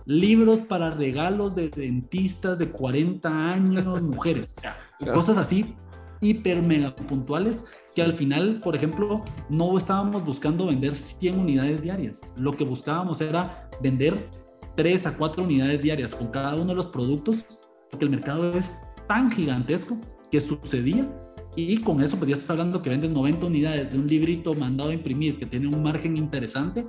libros 0.06 0.60
para 0.60 0.92
regalos 0.92 1.56
de 1.56 1.70
dentistas 1.70 2.58
de 2.58 2.70
40 2.70 3.52
años, 3.52 4.02
mujeres, 4.02 4.56
o 4.58 4.62
sea, 4.62 4.78
cosas 5.14 5.38
así 5.38 5.76
hiper 6.22 6.62
mega 6.62 6.96
puntuales 6.96 7.66
que 7.94 8.02
al 8.02 8.14
final, 8.14 8.60
por 8.62 8.76
ejemplo, 8.76 9.24
no 9.50 9.78
estábamos 9.78 10.24
buscando 10.26 10.68
vender 10.68 10.96
100 10.96 11.40
unidades 11.40 11.82
diarias, 11.82 12.34
lo 12.38 12.52
que 12.52 12.64
buscábamos 12.64 13.22
era 13.22 13.70
vender 13.82 14.30
3 14.76 15.08
a 15.08 15.18
4 15.18 15.44
unidades 15.44 15.82
diarias 15.82 16.12
con 16.12 16.28
cada 16.28 16.56
uno 16.56 16.66
de 16.66 16.76
los 16.76 16.88
productos, 16.88 17.46
porque 17.90 18.06
el 18.06 18.12
mercado 18.12 18.52
es 18.52 18.74
tan 19.08 19.32
gigantesco 19.32 19.98
que 20.32 20.42
sucedía 20.42 21.10
y 21.56 21.78
con 21.78 22.04
eso 22.04 22.18
pues 22.18 22.30
ya 22.30 22.36
estás 22.36 22.50
hablando 22.50 22.82
que 22.82 22.90
vendes 22.90 23.10
90 23.12 23.46
unidades 23.46 23.92
de 23.92 23.98
un 23.98 24.08
librito 24.08 24.54
mandado 24.54 24.90
a 24.90 24.94
imprimir 24.94 25.40
que 25.40 25.46
tiene 25.46 25.68
un 25.68 25.82
margen 25.82 26.18
interesante 26.18 26.86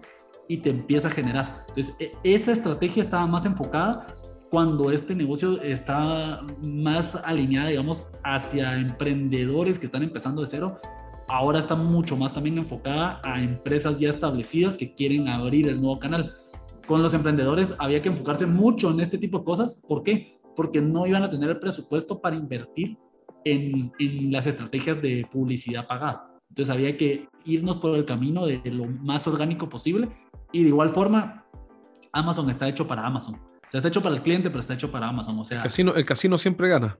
y 0.48 0.58
te 0.58 0.70
empieza 0.70 1.08
a 1.08 1.10
generar. 1.10 1.64
Entonces, 1.68 1.96
e, 2.00 2.12
esa 2.22 2.52
estrategia 2.52 3.02
estaba 3.02 3.26
más 3.26 3.44
enfocada 3.44 4.06
cuando 4.50 4.90
este 4.90 5.14
negocio 5.14 5.60
está 5.60 6.44
más 6.64 7.14
alineada, 7.16 7.68
digamos, 7.68 8.06
hacia 8.22 8.78
emprendedores 8.78 9.78
que 9.78 9.86
están 9.86 10.02
empezando 10.02 10.40
de 10.42 10.46
cero. 10.46 10.80
Ahora 11.28 11.58
está 11.58 11.74
mucho 11.74 12.16
más 12.16 12.32
también 12.32 12.58
enfocada 12.58 13.20
a 13.24 13.42
empresas 13.42 13.98
ya 13.98 14.10
establecidas 14.10 14.76
que 14.76 14.94
quieren 14.94 15.28
abrir 15.28 15.68
el 15.68 15.80
nuevo 15.80 15.98
canal. 15.98 16.32
Con 16.86 17.02
los 17.02 17.14
emprendedores 17.14 17.74
había 17.78 18.00
que 18.00 18.08
enfocarse 18.08 18.46
mucho 18.46 18.90
en 18.90 19.00
este 19.00 19.18
tipo 19.18 19.38
de 19.38 19.44
cosas. 19.44 19.84
¿Por 19.88 20.04
qué? 20.04 20.38
Porque 20.54 20.80
no 20.80 21.06
iban 21.06 21.24
a 21.24 21.30
tener 21.30 21.50
el 21.50 21.58
presupuesto 21.58 22.20
para 22.20 22.36
invertir 22.36 22.96
en, 23.44 23.92
en 23.98 24.30
las 24.30 24.46
estrategias 24.46 25.02
de 25.02 25.26
publicidad 25.30 25.86
pagada. 25.88 26.25
Entonces 26.48 26.72
había 26.72 26.96
que 26.96 27.28
irnos 27.44 27.76
por 27.76 27.96
el 27.96 28.04
camino 28.04 28.46
de 28.46 28.60
lo 28.70 28.86
más 28.86 29.26
orgánico 29.26 29.68
posible 29.68 30.08
y 30.52 30.62
de 30.62 30.68
igual 30.68 30.90
forma, 30.90 31.44
Amazon 32.12 32.48
está 32.50 32.68
hecho 32.68 32.86
para 32.86 33.06
Amazon. 33.06 33.34
O 33.34 33.68
sea, 33.68 33.78
está 33.78 33.88
hecho 33.88 34.02
para 34.02 34.14
el 34.14 34.22
cliente, 34.22 34.48
pero 34.48 34.60
está 34.60 34.74
hecho 34.74 34.92
para 34.92 35.08
Amazon. 35.08 35.38
O 35.40 35.44
sea, 35.44 35.58
el 35.58 35.62
casino, 35.64 35.94
el 35.94 36.04
casino 36.04 36.38
siempre 36.38 36.68
gana. 36.68 36.98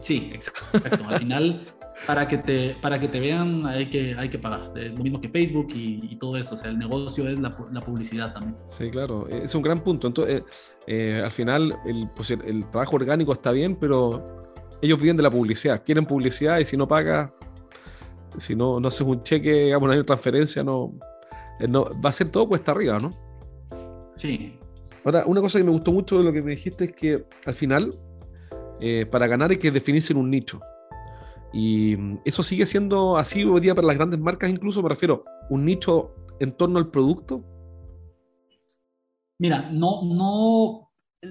Sí, 0.00 0.30
exacto. 0.32 0.62
Al 1.08 1.18
final, 1.18 1.66
para 2.06 2.28
que, 2.28 2.38
te, 2.38 2.76
para 2.80 3.00
que 3.00 3.08
te 3.08 3.18
vean, 3.18 3.66
hay 3.66 3.90
que, 3.90 4.14
hay 4.16 4.28
que 4.28 4.38
pagar. 4.38 4.72
Es 4.76 4.96
lo 4.96 5.02
mismo 5.02 5.20
que 5.20 5.28
Facebook 5.28 5.68
y, 5.74 6.16
todo 6.16 6.36
eso. 6.36 6.54
O 6.54 6.58
sea, 6.58 6.70
el 6.70 6.78
negocio 6.78 7.28
es 7.28 7.38
la, 7.40 7.56
la, 7.72 7.80
publicidad 7.80 8.32
también. 8.32 8.56
Sí, 8.68 8.90
claro. 8.90 9.26
Es 9.28 9.54
un 9.56 9.62
gran 9.62 9.80
punto. 9.80 10.06
Entonces, 10.06 10.40
eh, 10.40 10.44
eh, 10.86 11.22
al 11.24 11.32
final, 11.32 11.76
el, 11.84 12.08
pues 12.14 12.30
el, 12.30 12.64
trabajo 12.70 12.94
orgánico 12.94 13.32
está 13.32 13.50
bien, 13.50 13.74
pero 13.74 14.42
ellos 14.82 15.00
viven 15.00 15.16
de 15.16 15.24
la 15.24 15.30
publicidad. 15.30 15.82
Quieren 15.84 16.06
publicidad 16.06 16.60
y 16.60 16.64
si 16.64 16.76
no 16.76 16.86
paga, 16.86 17.34
si 18.38 18.54
no, 18.54 18.80
no 18.80 18.88
haces 18.88 19.02
un 19.02 19.22
cheque, 19.22 19.64
digamos, 19.64 19.88
una 19.88 20.04
transferencia, 20.04 20.62
no, 20.62 20.94
eh, 21.60 21.68
no, 21.68 21.84
va 22.00 22.10
a 22.10 22.12
ser 22.12 22.30
todo 22.30 22.48
cuesta 22.48 22.72
arriba, 22.72 22.98
¿no? 22.98 23.10
Sí. 24.16 24.58
Ahora, 25.04 25.24
una 25.26 25.40
cosa 25.40 25.58
que 25.58 25.64
me 25.64 25.70
gustó 25.70 25.92
mucho 25.92 26.18
de 26.18 26.24
lo 26.24 26.32
que 26.32 26.42
me 26.42 26.52
dijiste 26.52 26.84
es 26.84 26.92
que 26.92 27.26
al 27.44 27.54
final, 27.54 27.94
eh, 28.80 29.06
para 29.10 29.26
ganar 29.26 29.50
hay 29.50 29.58
que 29.58 29.70
definirse 29.70 30.12
en 30.12 30.18
un 30.18 30.30
nicho. 30.30 30.60
Y 31.52 31.96
mm, 31.96 32.20
eso 32.24 32.42
sigue 32.42 32.66
siendo 32.66 33.16
así 33.16 33.44
hoy 33.44 33.60
día 33.60 33.74
para 33.74 33.86
las 33.86 33.96
grandes 33.96 34.20
marcas, 34.20 34.50
incluso 34.50 34.82
me 34.82 34.88
refiero, 34.88 35.24
un 35.50 35.64
nicho 35.64 36.14
en 36.40 36.52
torno 36.52 36.78
al 36.78 36.90
producto. 36.90 37.44
Mira, 39.38 39.68
no, 39.70 40.02
no, 40.04 40.83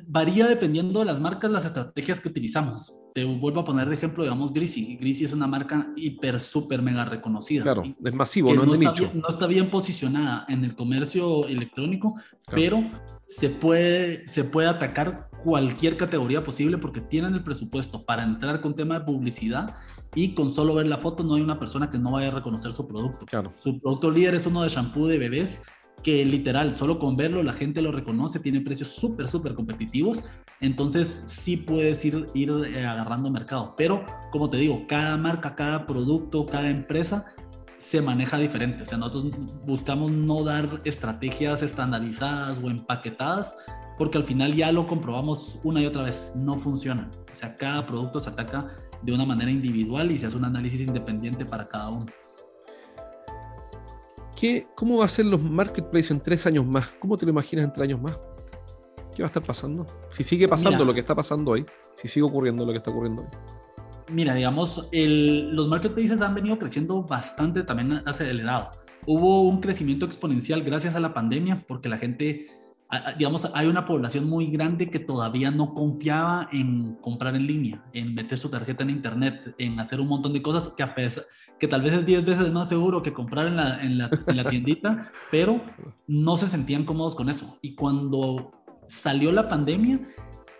varía 0.08 0.48
dependiendo 0.48 1.00
de 1.00 1.06
las 1.06 1.20
marcas, 1.20 1.52
las 1.52 1.66
estrategias 1.66 2.20
que 2.20 2.30
utilizamos. 2.30 2.94
Te 3.14 3.24
vuelvo 3.26 3.62
a 3.62 3.66
poner 3.66 3.90
de 3.90 3.96
ejemplo, 3.96 4.24
digamos, 4.24 4.54
Greasy. 4.54 4.98
Greasy 4.98 5.26
es 5.26 5.34
una 5.34 5.48
marca 5.48 5.92
hiper, 5.96 6.40
súper, 6.40 6.82
mega 6.82 7.06
reconocida. 7.06 7.64
Claro, 7.64 7.84
es 7.84 8.14
masivo, 8.14 8.54
no, 8.54 8.64
es 8.64 8.72
de 8.72 8.78
nicho. 8.78 9.12
no 9.14 9.30
está 9.30 9.48
bien 9.48 9.70
posicionada 9.70 10.46
en 10.50 10.64
el 10.64 10.76
comercio 10.76 11.48
electrónico, 11.48 12.16
pero 12.48 12.84
se 13.28 13.50
puede, 13.50 14.28
se 14.28 14.44
puede 14.44 14.68
atacar 14.68 15.30
cualquier 15.44 15.98
categoría 15.98 16.44
posible 16.44 16.78
porque 16.78 17.02
tienen 17.02 17.34
el 17.34 17.44
presupuesto 17.44 18.06
para 18.06 18.24
entrar 18.24 18.62
con 18.62 18.76
tema 18.76 19.00
de 19.00 19.06
publicidad 19.06 19.76
y 20.16 20.34
con 20.34 20.50
solo 20.50 20.76
ver 20.76 20.88
la 20.88 21.00
foto 21.00 21.24
no 21.24 21.36
hay 21.36 21.42
una 21.42 21.60
persona 21.60 21.90
que 21.90 22.00
no 22.00 22.12
vaya 22.12 22.30
a 22.30 22.32
reconocer 22.32 22.72
su 22.72 22.88
producto. 22.88 23.26
Claro. 23.26 23.54
Su 23.56 23.80
producto 23.80 24.10
líder 24.10 24.36
es 24.36 24.46
uno 24.46 24.64
de 24.64 24.70
shampoo 24.70 25.08
de 25.08 25.18
bebés 25.18 25.62
que 26.04 26.26
literal, 26.26 26.76
solo 26.76 27.00
con 27.00 27.16
verlo 27.16 27.42
la 27.44 27.54
gente 27.54 27.82
lo 27.82 27.92
reconoce, 27.92 28.40
tiene 28.40 28.62
precios 28.62 28.90
súper, 28.90 29.28
súper 29.28 29.54
competitivos, 29.54 30.22
entonces 30.60 31.24
sí 31.26 31.58
puedes 31.58 32.04
ir, 32.06 32.26
ir 32.34 32.52
eh, 32.68 32.86
agarrando 32.86 33.32
mercado. 33.32 33.74
Pero, 33.78 34.06
como 34.32 34.50
te 34.50 34.58
digo, 34.58 34.86
cada 34.88 35.18
marca, 35.18 35.56
cada 35.56 35.86
producto, 35.86 36.46
cada 36.46 36.70
empresa 36.70 37.26
se 37.78 38.02
maneja 38.02 38.38
diferente. 38.38 38.84
O 38.84 38.86
sea, 38.86 38.98
nosotros 38.98 39.34
buscamos 39.66 40.12
no 40.12 40.44
dar 40.44 40.82
estrategias 40.86 41.64
estandarizadas 41.64 42.60
o 42.60 42.70
empaquetadas, 42.70 43.56
porque 43.98 44.18
al 44.18 44.24
final 44.24 44.56
ya 44.56 44.72
lo 44.72 44.88
comprobamos 44.88 45.60
una 45.64 45.82
y 45.82 45.86
otra 45.86 46.04
vez, 46.04 46.32
no 46.36 46.58
funciona. 46.58 47.10
O 47.32 47.36
sea, 47.36 47.56
cada 47.56 47.86
producto 47.86 48.20
se 48.20 48.30
ataca 48.30 48.70
de 49.02 49.14
una 49.14 49.26
manera 49.26 49.52
individual 49.52 50.12
y 50.12 50.18
se 50.18 50.28
hace 50.28 50.38
un 50.38 50.46
análisis 50.46 50.82
independiente 50.82 51.46
para 51.46 51.68
cada 51.68 51.90
uno. 51.90 52.06
¿Qué, 54.44 54.68
¿Cómo 54.76 54.98
va 54.98 55.06
a 55.06 55.08
ser 55.08 55.26
los 55.26 55.42
marketplaces 55.42 56.12
en 56.12 56.20
tres 56.20 56.46
años 56.46 56.66
más? 56.66 56.86
¿Cómo 57.00 57.18
te 57.18 57.26
lo 57.26 57.32
imaginas 57.32 57.64
en 57.64 57.72
tres 57.72 57.86
años 57.86 58.02
más? 58.02 58.20
¿Qué 59.16 59.24
va 59.24 59.28
a 59.28 59.32
estar 59.32 59.42
pasando? 59.42 59.86
Si 60.10 60.22
sigue 60.22 60.50
pasando 60.50 60.84
lo 60.84 60.94
que 60.94 61.00
está 61.00 61.16
pasando 61.16 61.52
hoy, 61.52 61.66
si 61.96 62.10
sigue 62.10 62.26
ocurriendo 62.26 62.66
lo 62.66 62.74
que 62.74 62.80
está 62.80 62.92
ocurriendo 62.92 63.22
hoy. 63.22 63.28
Mira, 64.12 64.34
digamos, 64.34 64.90
los 64.92 65.68
marketplaces 65.70 66.20
han 66.20 66.36
venido 66.36 66.60
creciendo 66.60 67.02
bastante 67.04 67.64
también 67.64 68.02
acelerado. 68.06 68.72
Hubo 69.06 69.44
un 69.44 69.62
crecimiento 69.62 70.06
exponencial 70.06 70.62
gracias 70.62 70.94
a 70.96 71.00
la 71.00 71.14
pandemia 71.14 71.64
porque 71.66 71.88
la 71.88 71.98
gente, 71.98 72.48
digamos, 73.18 73.50
hay 73.54 73.68
una 73.68 73.86
población 73.86 74.30
muy 74.30 74.48
grande 74.48 74.90
que 74.90 75.00
todavía 75.00 75.52
no 75.52 75.74
confiaba 75.74 76.50
en 76.52 76.96
comprar 76.96 77.38
en 77.38 77.48
línea, 77.48 77.82
en 77.94 78.14
meter 78.14 78.38
su 78.38 78.50
tarjeta 78.50 78.84
en 78.84 78.90
internet, 78.90 79.56
en 79.58 79.80
hacer 79.80 80.02
un 80.02 80.10
montón 80.10 80.34
de 80.34 80.42
cosas 80.42 80.74
que 80.76 80.84
a 80.84 80.94
pesar 80.94 81.24
que 81.64 81.70
tal 81.70 81.82
vez 81.82 81.94
es 81.94 82.06
10 82.06 82.26
veces 82.26 82.52
más 82.52 82.68
seguro 82.68 83.02
que 83.02 83.14
comprar 83.14 83.48
en 83.48 83.56
la, 83.56 83.80
en 83.82 84.46
tiendita, 84.50 85.14
pero 85.32 85.62
no 86.08 86.36
se 86.36 86.48
sentían 86.48 86.84
cómodos 86.84 87.16
con 87.16 87.30
eso. 87.30 87.58
Y 87.62 87.76
cuando 87.76 88.52
salió 88.86 89.32
la 89.32 89.48
pandemia, 89.48 90.02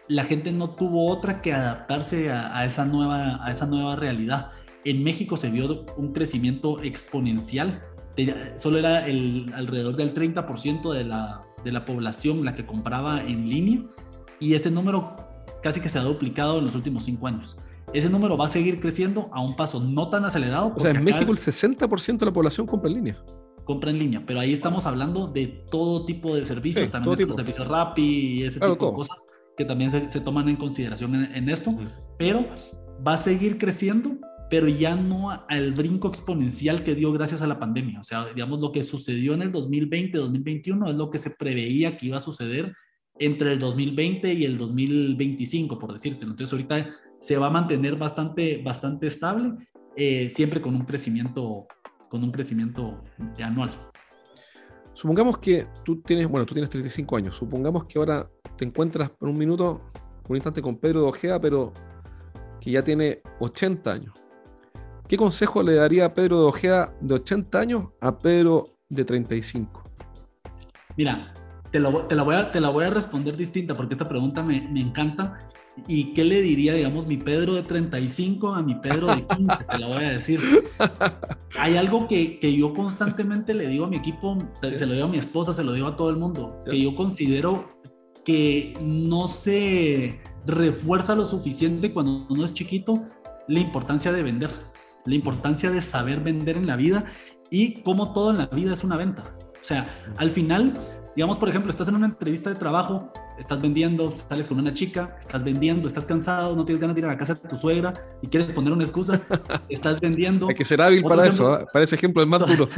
la 0.08 0.24
gente 0.24 0.54
no 0.54 0.70
tuvo 0.70 1.10
otra 1.10 1.42
que 1.42 1.52
adaptarse 1.52 2.32
a, 2.32 2.64
esa, 2.64 2.86
nueva, 2.86 3.46
a 3.46 3.52
esa 3.52 3.66
nueva 3.66 3.98
realidad. 3.98 4.52
En 4.86 5.04
México 5.04 5.36
se 5.36 5.50
vio 5.50 5.86
un 5.98 6.14
crecimiento 6.14 6.82
exponencial. 6.82 7.84
solo 8.56 8.80
era 8.80 9.06
el, 9.06 9.52
alrededor 9.54 9.98
del 9.98 10.14
30% 10.14 10.94
de 10.94 11.04
la, 11.04 11.42
de 11.66 11.74
la 11.74 11.84
población 11.84 12.46
la 12.46 12.56
que 12.56 12.66
compraba 12.66 13.22
en 13.22 13.50
línea 13.50 13.82
y 14.40 14.54
ese 14.54 14.72
número 14.72 15.18
casi 15.62 15.82
que 15.82 15.90
se 15.90 16.00
ha 16.00 16.04
duplicado 16.04 16.60
en 16.60 16.64
los 16.64 16.76
últimos 16.76 17.04
cinco 17.04 17.28
años. 17.28 17.58
Ese 17.94 18.10
número 18.10 18.38
va 18.38 18.48
a 18.48 18.50
seguir 18.50 18.80
creciendo 18.80 19.30
a 19.32 19.42
un 19.42 19.56
paso 19.56 19.80
no 19.80 20.10
tan 20.10 20.26
acelerado. 20.26 20.74
O 20.76 20.80
sea, 20.80 20.92
en 20.92 21.04
México 21.04 21.32
el 21.32 21.38
60% 21.38 22.18
de 22.18 22.26
la 22.26 22.34
población 22.34 22.66
compra 22.66 22.90
en 22.90 22.96
línea 22.96 23.24
compra 23.64 23.92
en 23.92 24.00
línea, 24.00 24.24
pero 24.26 24.40
ahí 24.40 24.54
estamos 24.54 24.86
hablando 24.86 25.28
de 25.28 25.48
todo 25.48 26.06
tipo 26.06 26.36
de 26.36 26.46
servicios, 26.46 26.90
también 26.90 27.16
de 27.16 27.34
servicios 27.34 27.68
Rappi 27.68 28.02
y 28.02 28.44
ese 28.44 28.60
tipo 28.60 28.74
de 28.74 28.78
cosas 28.78 29.26
que 29.56 29.66
también 29.66 29.92
se, 29.92 30.20
toman 30.20 30.50
en 30.50 30.56
consideración 30.56 31.16
en, 31.16 31.50
esto, 31.50 31.76
pero 32.18 32.46
va 33.06 33.14
a 33.14 33.18
seguir 33.18 33.58
creciendo, 33.58 34.18
pero 34.50 34.68
ya 34.68 34.96
no 34.96 35.30
al 35.48 35.74
brinco 35.74 36.08
exponencial 36.08 36.84
que 36.84 36.96
dio 36.96 37.12
gracias 37.12 37.42
a 37.42 37.48
la 37.48 37.60
pandemia. 37.60 38.00
O 38.00 38.04
sea, 38.04 38.26
digamos, 38.34 38.60
lo 38.60 38.72
que 38.72 38.84
sucedió 38.84 39.34
en 39.34 39.44
el 39.44 39.52
2020-2021 39.52 40.90
es 40.90 40.96
lo 40.96 41.10
que 41.10 41.20
se 41.20 41.30
preveía 41.30 41.98
que 41.98 42.08
iba 42.08 42.18
a 42.18 42.22
suceder 42.22 42.74
entre 43.20 43.54
el 43.54 43.60
2020 43.60 44.34
y 44.34 44.46
el 44.46 44.58
2025, 44.58 45.78
por 45.78 45.94
decirte. 45.94 46.26
Entonces, 46.26 46.52
ahorita 46.52 46.96
se 47.24 47.38
va 47.38 47.48
a 47.48 47.50
mantener 47.50 47.96
bastante, 47.96 48.62
bastante 48.62 49.08
estable, 49.08 49.54
eh, 49.96 50.30
siempre 50.30 50.60
con 50.60 50.76
un 50.76 50.84
crecimiento, 50.84 51.66
con 52.10 52.22
un 52.22 52.34
crecimiento 52.34 53.02
anual. 53.42 53.90
Supongamos 54.92 55.38
que 55.38 55.66
tú 55.86 56.02
tienes, 56.02 56.28
bueno, 56.28 56.46
tú 56.46 56.54
tienes 56.54 56.70
35 56.70 57.16
años. 57.16 57.36
Supongamos 57.38 57.86
que 57.86 57.98
ahora 57.98 58.30
te 58.58 58.66
encuentras 58.66 59.10
por 59.10 59.30
un 59.30 59.38
minuto, 59.38 59.80
un 60.28 60.36
instante 60.36 60.62
con 60.62 60.78
Pedro 60.78 61.04
de 61.04 61.08
Ojea, 61.08 61.40
pero 61.40 61.72
que 62.60 62.72
ya 62.72 62.84
tiene 62.84 63.22
80 63.40 63.90
años. 63.90 64.14
¿Qué 65.08 65.16
consejo 65.16 65.64
le 65.64 65.76
daría 65.76 66.08
a 66.08 66.14
Pedro 66.14 66.42
de 66.42 66.46
Ojea 66.48 66.94
de 67.00 67.14
80 67.14 67.58
años 67.58 67.86
a 68.02 68.18
Pedro 68.18 68.66
de 68.90 69.06
35? 69.06 69.82
Mira, 70.98 71.32
te, 71.72 71.80
te, 71.80 72.16
la, 72.16 72.24
voy 72.24 72.36
a, 72.36 72.52
te 72.52 72.60
la 72.60 72.70
voy 72.70 72.84
a 72.84 72.90
responder 72.90 73.38
distinta 73.38 73.74
porque 73.76 73.94
esta 73.94 74.10
pregunta 74.10 74.44
me, 74.44 74.68
me 74.70 74.82
encanta 74.82 75.40
¿Y 75.88 76.14
qué 76.14 76.24
le 76.24 76.42
diría, 76.42 76.74
digamos, 76.74 77.08
mi 77.08 77.18
Pedro 77.18 77.56
de 77.56 77.64
35 77.64 78.54
a 78.54 78.62
mi 78.62 78.76
Pedro 78.76 79.08
de 79.08 79.26
15? 79.26 79.58
Te 79.72 79.80
lo 79.80 79.88
voy 79.88 80.04
a 80.04 80.12
decir. 80.12 80.40
Hay 81.60 81.78
algo 81.78 82.08
que, 82.08 82.40
que, 82.40 82.56
yo 82.56 82.74
constantemente 82.74 83.54
le 83.54 83.68
digo 83.68 83.86
a 83.86 83.88
mi 83.88 83.98
equipo, 83.98 84.38
se 84.62 84.86
lo 84.86 84.94
digo 84.94 85.06
a 85.06 85.10
mi 85.10 85.18
esposa, 85.18 85.54
se 85.54 85.64
lo 85.64 85.74
digo 85.74 85.88
a 85.88 85.96
todo 85.96 86.10
el 86.10 86.18
mundo, 86.18 86.64
que 86.66 86.80
yo 86.80 86.94
considero 86.94 87.80
que 88.24 88.74
no 88.82 89.28
se 89.28 90.22
refuerza 90.46 91.16
lo 91.16 91.26
suficiente 91.26 91.92
cuando 91.92 92.26
uno 92.30 92.46
es 92.46 92.54
chiquito 92.54 93.04
la 93.48 93.60
importancia 93.60 94.12
de 94.12 94.24
vender, 94.24 94.50
la 95.06 95.16
importancia 95.16 95.70
de 95.70 95.82
saber 95.82 96.22
vender 96.22 96.58
en 96.58 96.68
la 96.68 96.76
vida 96.76 97.06
y 97.50 97.82
cómo 97.82 98.14
todo 98.14 98.32
en 98.32 98.38
la 98.38 98.48
vida 98.48 98.74
es 98.74 98.84
una 98.84 98.98
venta. 98.98 99.36
O 99.62 99.66
sea, 99.66 99.88
al 100.18 100.32
final, 100.32 100.74
digamos, 101.16 101.38
por 101.38 101.50
ejemplo, 101.50 101.70
estás 101.70 101.88
en 101.88 101.96
una 101.96 102.08
entrevista 102.08 102.50
de 102.50 102.56
trabajo 102.56 103.12
estás 103.38 103.62
vendiendo, 103.62 104.14
sales 104.16 104.48
con 104.48 104.60
una 104.60 104.74
chica, 104.74 105.18
estás 105.20 105.44
vendiendo, 105.44 105.88
estás 105.88 106.06
cansado, 106.06 106.56
no 106.56 106.66
tienes 106.66 106.82
ganas 106.82 106.96
de 106.96 107.02
ir 107.02 107.06
a 107.06 107.10
la 107.10 107.18
casa 107.18 107.34
de 107.36 107.48
tu 107.48 107.56
suegra 107.56 107.94
y 108.22 108.28
quieres 108.28 108.52
poner 108.54 108.74
una 108.74 108.84
excusa, 108.84 109.22
estás 109.70 110.00
vendiendo. 110.00 110.48
Hay 110.50 110.56
que 110.56 110.66
ser 110.66 110.82
hábil 110.82 111.04
para 111.04 111.28
eso, 111.28 111.52
¿ah? 111.52 111.66
para 111.72 111.84
ese 111.84 111.96
ejemplo 111.96 112.22
es 112.22 112.28
más 112.28 112.46
duro. 112.46 112.70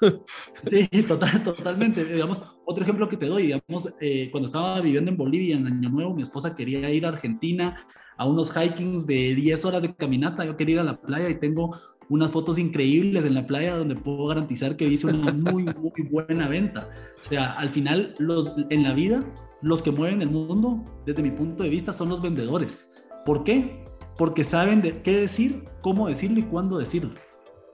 sí, 0.70 0.88
total, 1.02 1.42
totalmente. 1.42 2.04
Digamos, 2.04 2.42
otro 2.64 2.82
ejemplo 2.82 3.08
que 3.08 3.16
te 3.16 3.26
doy, 3.26 3.44
digamos, 3.44 3.94
eh, 4.00 4.28
cuando 4.30 4.46
estaba 4.46 4.80
viviendo 4.80 5.10
en 5.10 5.16
Bolivia 5.16 5.56
en 5.56 5.66
Año 5.66 5.90
Nuevo, 5.90 6.14
mi 6.14 6.22
esposa 6.22 6.54
quería 6.54 6.90
ir 6.90 7.06
a 7.06 7.10
Argentina 7.10 7.86
a 8.16 8.26
unos 8.26 8.52
hikings 8.56 9.06
de 9.06 9.34
10 9.34 9.64
horas 9.64 9.82
de 9.82 9.94
caminata, 9.94 10.44
yo 10.44 10.56
quería 10.56 10.74
ir 10.74 10.80
a 10.80 10.84
la 10.84 11.00
playa 11.00 11.28
y 11.28 11.34
tengo 11.34 11.76
unas 12.08 12.30
fotos 12.30 12.58
increíbles 12.58 13.24
en 13.24 13.34
la 13.34 13.46
playa 13.46 13.76
donde 13.76 13.96
puedo 13.96 14.26
garantizar 14.26 14.76
que 14.76 14.86
hice 14.86 15.06
una 15.06 15.32
muy, 15.32 15.64
muy 15.64 16.08
buena 16.10 16.48
venta. 16.48 16.88
O 17.20 17.24
sea, 17.24 17.52
al 17.52 17.70
final, 17.70 18.14
los, 18.18 18.52
en 18.70 18.82
la 18.82 18.92
vida, 18.92 19.24
los 19.64 19.80
que 19.80 19.90
mueven 19.90 20.20
el 20.20 20.30
mundo, 20.30 20.84
desde 21.06 21.22
mi 21.22 21.30
punto 21.30 21.62
de 21.62 21.70
vista, 21.70 21.94
son 21.94 22.10
los 22.10 22.20
vendedores. 22.20 22.90
¿Por 23.24 23.44
qué? 23.44 23.82
Porque 24.18 24.44
saben 24.44 24.82
de 24.82 25.00
qué 25.00 25.22
decir, 25.22 25.64
cómo 25.80 26.06
decirlo 26.06 26.38
y 26.38 26.42
cuándo 26.42 26.76
decirlo. 26.76 27.14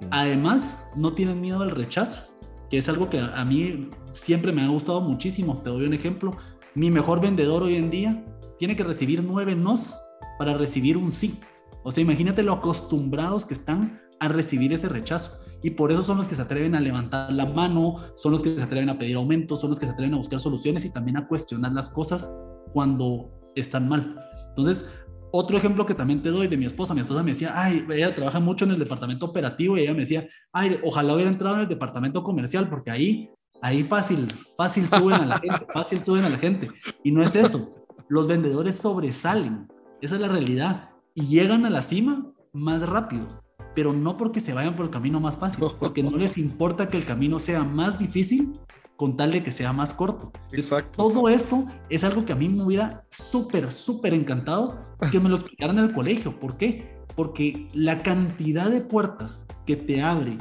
Mm. 0.00 0.07
Además, 0.12 0.87
no 0.94 1.14
tienen 1.14 1.40
miedo 1.40 1.61
al 1.62 1.72
rechazo, 1.72 2.22
que 2.70 2.79
es 2.79 2.88
algo 2.88 3.11
que 3.11 3.18
a 3.18 3.44
mí 3.44 3.90
siempre 4.12 4.53
me 4.53 4.62
ha 4.62 4.68
gustado 4.68 5.00
muchísimo. 5.00 5.62
Te 5.62 5.70
doy 5.70 5.85
un 5.85 5.92
ejemplo. 5.92 6.37
Mi 6.76 6.92
mejor 6.92 7.20
vendedor 7.20 7.64
hoy 7.64 7.74
en 7.74 7.90
día 7.90 8.24
tiene 8.57 8.76
que 8.76 8.85
recibir 8.85 9.24
nueve 9.24 9.57
nos 9.57 9.96
para 10.38 10.55
recibir 10.55 10.96
un 10.96 11.11
sí. 11.11 11.40
O 11.83 11.90
sea, 11.90 12.03
imagínate 12.03 12.44
lo 12.44 12.53
acostumbrados 12.53 13.44
que 13.44 13.55
están 13.55 14.00
a 14.20 14.29
recibir 14.29 14.72
ese 14.72 14.88
rechazo. 14.88 15.40
Y 15.62 15.70
por 15.70 15.92
eso 15.92 16.03
son 16.03 16.16
los 16.16 16.27
que 16.27 16.35
se 16.35 16.42
atreven 16.42 16.75
a 16.75 16.81
levantar 16.81 17.33
la 17.33 17.46
mano, 17.46 17.96
son 18.16 18.33
los 18.33 18.42
que 18.42 18.55
se 18.55 18.62
atreven 18.62 18.88
a 18.88 18.99
pedir 18.99 19.16
aumentos, 19.16 19.61
son 19.61 19.70
los 19.70 19.79
que 19.79 19.87
se 19.87 19.92
atreven 19.92 20.14
a 20.14 20.18
buscar 20.18 20.40
soluciones 20.40 20.85
y 20.85 20.90
también 20.90 21.16
a 21.16 21.29
cuestionar 21.29 21.73
las 21.73 21.90
cosas 21.90 22.33
cuando 22.73 23.31
están 23.55 23.88
mal. 23.88 24.16
Entonces, 24.49 24.87
otro 25.33 25.57
ejemplo 25.57 25.87
que 25.87 25.94
también 25.94 26.23
te 26.23 26.31
doy 26.31 26.49
de 26.49 26.57
mi 26.57 26.66
esposa, 26.66 26.94
mi 26.94 27.01
esposa 27.01 27.23
me 27.23 27.33
decía, 27.33 27.53
ay, 27.55 27.87
ella 27.90 28.14
trabaja 28.14 28.40
mucho 28.40 28.64
en 28.64 28.73
el 28.73 28.79
departamento 28.79 29.27
operativo 29.27 29.77
y 29.77 29.83
ella 29.83 29.92
me 29.92 30.01
decía, 30.01 30.29
ay, 30.53 30.79
ojalá 30.83 31.14
hubiera 31.14 31.31
entrado 31.31 31.57
en 31.57 31.62
el 31.62 31.68
departamento 31.68 32.23
comercial 32.23 32.68
porque 32.68 32.90
ahí, 32.90 33.31
ahí 33.62 33.83
fácil, 33.83 34.27
fácil 34.57 34.88
suben 34.88 35.23
a 35.23 35.27
la 35.27 35.38
gente, 35.38 35.66
fácil 35.73 36.05
suben 36.05 36.25
a 36.25 36.31
la 36.31 36.38
gente. 36.38 36.68
Y 37.05 37.12
no 37.12 37.23
es 37.23 37.37
eso, 37.37 37.87
los 38.09 38.27
vendedores 38.27 38.77
sobresalen, 38.77 39.68
esa 40.01 40.14
es 40.16 40.20
la 40.20 40.29
realidad, 40.29 40.90
y 41.14 41.27
llegan 41.27 41.66
a 41.66 41.70
la 41.70 41.83
cima 41.83 42.33
más 42.53 42.88
rápido 42.88 43.29
pero 43.74 43.92
no 43.92 44.16
porque 44.16 44.40
se 44.40 44.52
vayan 44.52 44.76
por 44.76 44.87
el 44.87 44.90
camino 44.90 45.20
más 45.20 45.37
fácil, 45.37 45.64
porque 45.80 46.02
no 46.02 46.16
les 46.16 46.38
importa 46.38 46.88
que 46.88 46.96
el 46.96 47.04
camino 47.04 47.38
sea 47.38 47.64
más 47.64 47.98
difícil 47.98 48.52
con 48.96 49.16
tal 49.16 49.33
de 49.33 49.42
que 49.42 49.50
sea 49.50 49.72
más 49.72 49.94
corto. 49.94 50.30
Exacto. 50.52 50.90
Todo 50.96 51.28
esto 51.30 51.64
es 51.88 52.04
algo 52.04 52.26
que 52.26 52.33
a 52.33 52.37
mí 52.37 52.50
me 52.50 52.62
hubiera 52.62 53.04
súper, 53.09 53.72
súper 53.72 54.12
encantado 54.12 54.78
que 55.11 55.18
me 55.18 55.30
lo 55.30 55.37
explicaran 55.37 55.78
en 55.78 55.85
el 55.85 55.94
colegio. 55.94 56.38
¿Por 56.38 56.59
qué? 56.59 56.98
Porque 57.16 57.66
la 57.72 58.02
cantidad 58.02 58.68
de 58.68 58.83
puertas 58.83 59.46
que 59.64 59.76
te 59.76 60.02
abre 60.02 60.37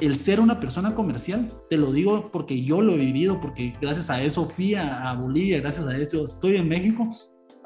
el 0.00 0.16
ser 0.16 0.40
una 0.40 0.58
persona 0.58 0.94
comercial, 0.94 1.48
te 1.68 1.76
lo 1.76 1.92
digo 1.92 2.30
porque 2.32 2.62
yo 2.62 2.80
lo 2.80 2.92
he 2.92 2.96
vivido, 2.96 3.38
porque 3.38 3.74
gracias 3.82 4.08
a 4.08 4.22
eso 4.22 4.48
fui 4.48 4.74
a, 4.74 5.10
a 5.10 5.14
Bolivia, 5.14 5.60
gracias 5.60 5.86
a 5.86 5.96
eso 5.96 6.24
estoy 6.24 6.56
en 6.56 6.68
México, 6.68 7.10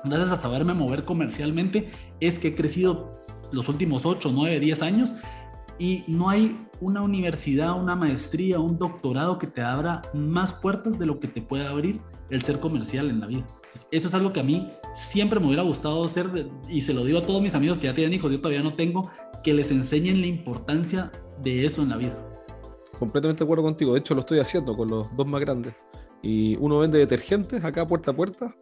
gracias 0.05 0.33
a 0.33 0.43
saberme 0.43 0.75
mover 0.75 1.05
comercialmente, 1.05 1.91
es 2.21 2.39
que 2.41 2.49
he 2.49 2.55
crecido 2.57 3.25
los 3.53 3.69
últimos 3.69 4.07
8, 4.07 4.31
9, 4.33 4.61
10 4.61 4.83
años 4.83 5.17
y 5.79 6.05
no 6.07 6.29
hay 6.29 6.67
una 6.81 7.03
universidad, 7.03 7.79
una 7.79 7.97
maestría, 7.97 8.59
un 8.59 8.79
doctorado 8.79 9.39
que 9.39 9.47
te 9.47 9.63
abra 9.63 10.03
más 10.13 10.53
puertas 10.53 10.99
de 10.99 11.07
lo 11.07 11.19
que 11.19 11.29
te 11.29 11.43
puede 11.43 11.67
abrir 11.67 12.01
el 12.31 12.43
ser 12.43 12.61
comercial 12.61 13.11
en 13.11 13.21
la 13.21 13.27
vida. 13.27 13.47
eso 13.91 14.09
es 14.09 14.15
algo 14.15 14.33
que 14.33 14.41
a 14.41 14.45
mí 14.45 14.71
siempre 14.97 15.41
me 15.41 15.47
hubiera 15.47 15.63
gustado 15.63 16.05
hacer 16.05 16.27
y 16.69 16.81
se 16.81 16.95
lo 16.95 17.05
digo 17.05 17.19
a 17.19 17.23
todos 17.23 17.43
mis 17.43 17.55
amigos 17.55 17.79
que 17.79 17.85
ya 17.85 17.95
tienen 17.95 18.15
hijos, 18.15 18.31
yo 18.31 18.41
todavía 18.41 18.63
no 18.63 18.73
tengo, 18.73 19.11
que 19.43 19.53
les 19.53 19.71
enseñen 19.71 20.21
la 20.21 20.27
importancia 20.27 21.13
de 21.43 21.67
eso 21.67 21.83
en 21.83 21.91
la 21.91 21.97
vida. 21.97 22.17
Completamente 22.99 23.41
de 23.41 23.45
acuerdo 23.45 23.65
contigo, 23.65 23.93
de 23.93 24.01
hecho 24.01 24.15
lo 24.15 24.21
estoy 24.21 24.39
haciendo 24.39 24.77
con 24.77 24.89
los 24.89 25.15
dos 25.17 25.27
más 25.27 25.41
grandes. 25.41 25.75
Y 26.23 26.57
uno 26.57 26.79
vende 26.79 26.99
detergentes 26.99 27.63
acá 27.65 27.87
puerta 27.87 28.13
a 28.13 28.17
puerta 28.17 28.57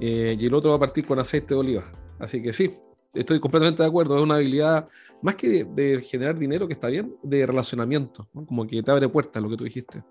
eh, 0.00 0.36
y 0.38 0.46
el 0.46 0.52
otro 0.52 0.70
va 0.70 0.76
a 0.76 0.80
partir 0.80 1.06
con 1.06 1.18
aceite 1.18 1.54
de 1.54 1.60
oliva. 1.60 1.90
Así 2.18 2.42
que 2.42 2.52
sí, 2.52 2.76
estoy 3.14 3.40
completamente 3.40 3.82
de 3.82 3.88
acuerdo, 3.88 4.16
es 4.16 4.22
una 4.22 4.36
habilidad 4.36 4.88
más 5.22 5.36
que 5.36 5.64
de, 5.64 6.00
generar 6.00 6.38
dinero, 6.38 6.66
que 6.66 6.74
está 6.74 6.88
bien, 6.88 7.16
de 7.22 7.46
relacionamiento, 7.46 8.28
como 8.46 8.66
que 8.66 8.82
te 8.82 8.90
abre 8.90 9.08
puertas, 9.08 9.42
lo 9.42 9.48
que 9.48 9.56
tú 9.56 9.64
dijiste. 9.64 10.02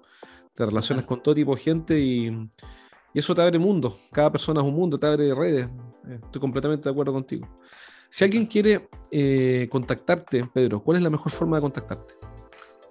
Te 0.56 0.66
relacionas 0.66 1.06
con 1.06 1.22
todo 1.22 1.36
tipo 1.36 1.56
de 1.56 1.62
gente 1.62 2.00
y, 2.00 2.28
Y 3.14 3.20
eso 3.20 3.36
te 3.36 3.42
abre 3.42 3.60
mundo. 3.60 3.98
Cada 4.12 4.32
persona 4.32 4.62
es 4.62 4.68
un 4.68 4.74
mundo, 4.74 4.98
te 4.98 5.06
abre 5.06 5.34
redes. 5.34 5.68
Eh, 6.08 6.20
estoy 6.24 6.42
completamente 6.42 6.84
de 6.84 6.92
acuerdo 6.92 7.14
contigo. 7.14 7.48
Si 8.10 8.24
alguien 8.24 8.46
quiere 8.46 8.88
eh, 9.12 9.68
contactarte, 9.72 10.50
Pedro, 10.54 10.84
¿cuál 10.84 10.98
es 10.98 11.04
la 11.04 11.10
mejor 11.10 11.32
forma 11.32 11.58
de 11.58 11.62
contactarte? 11.62 12.14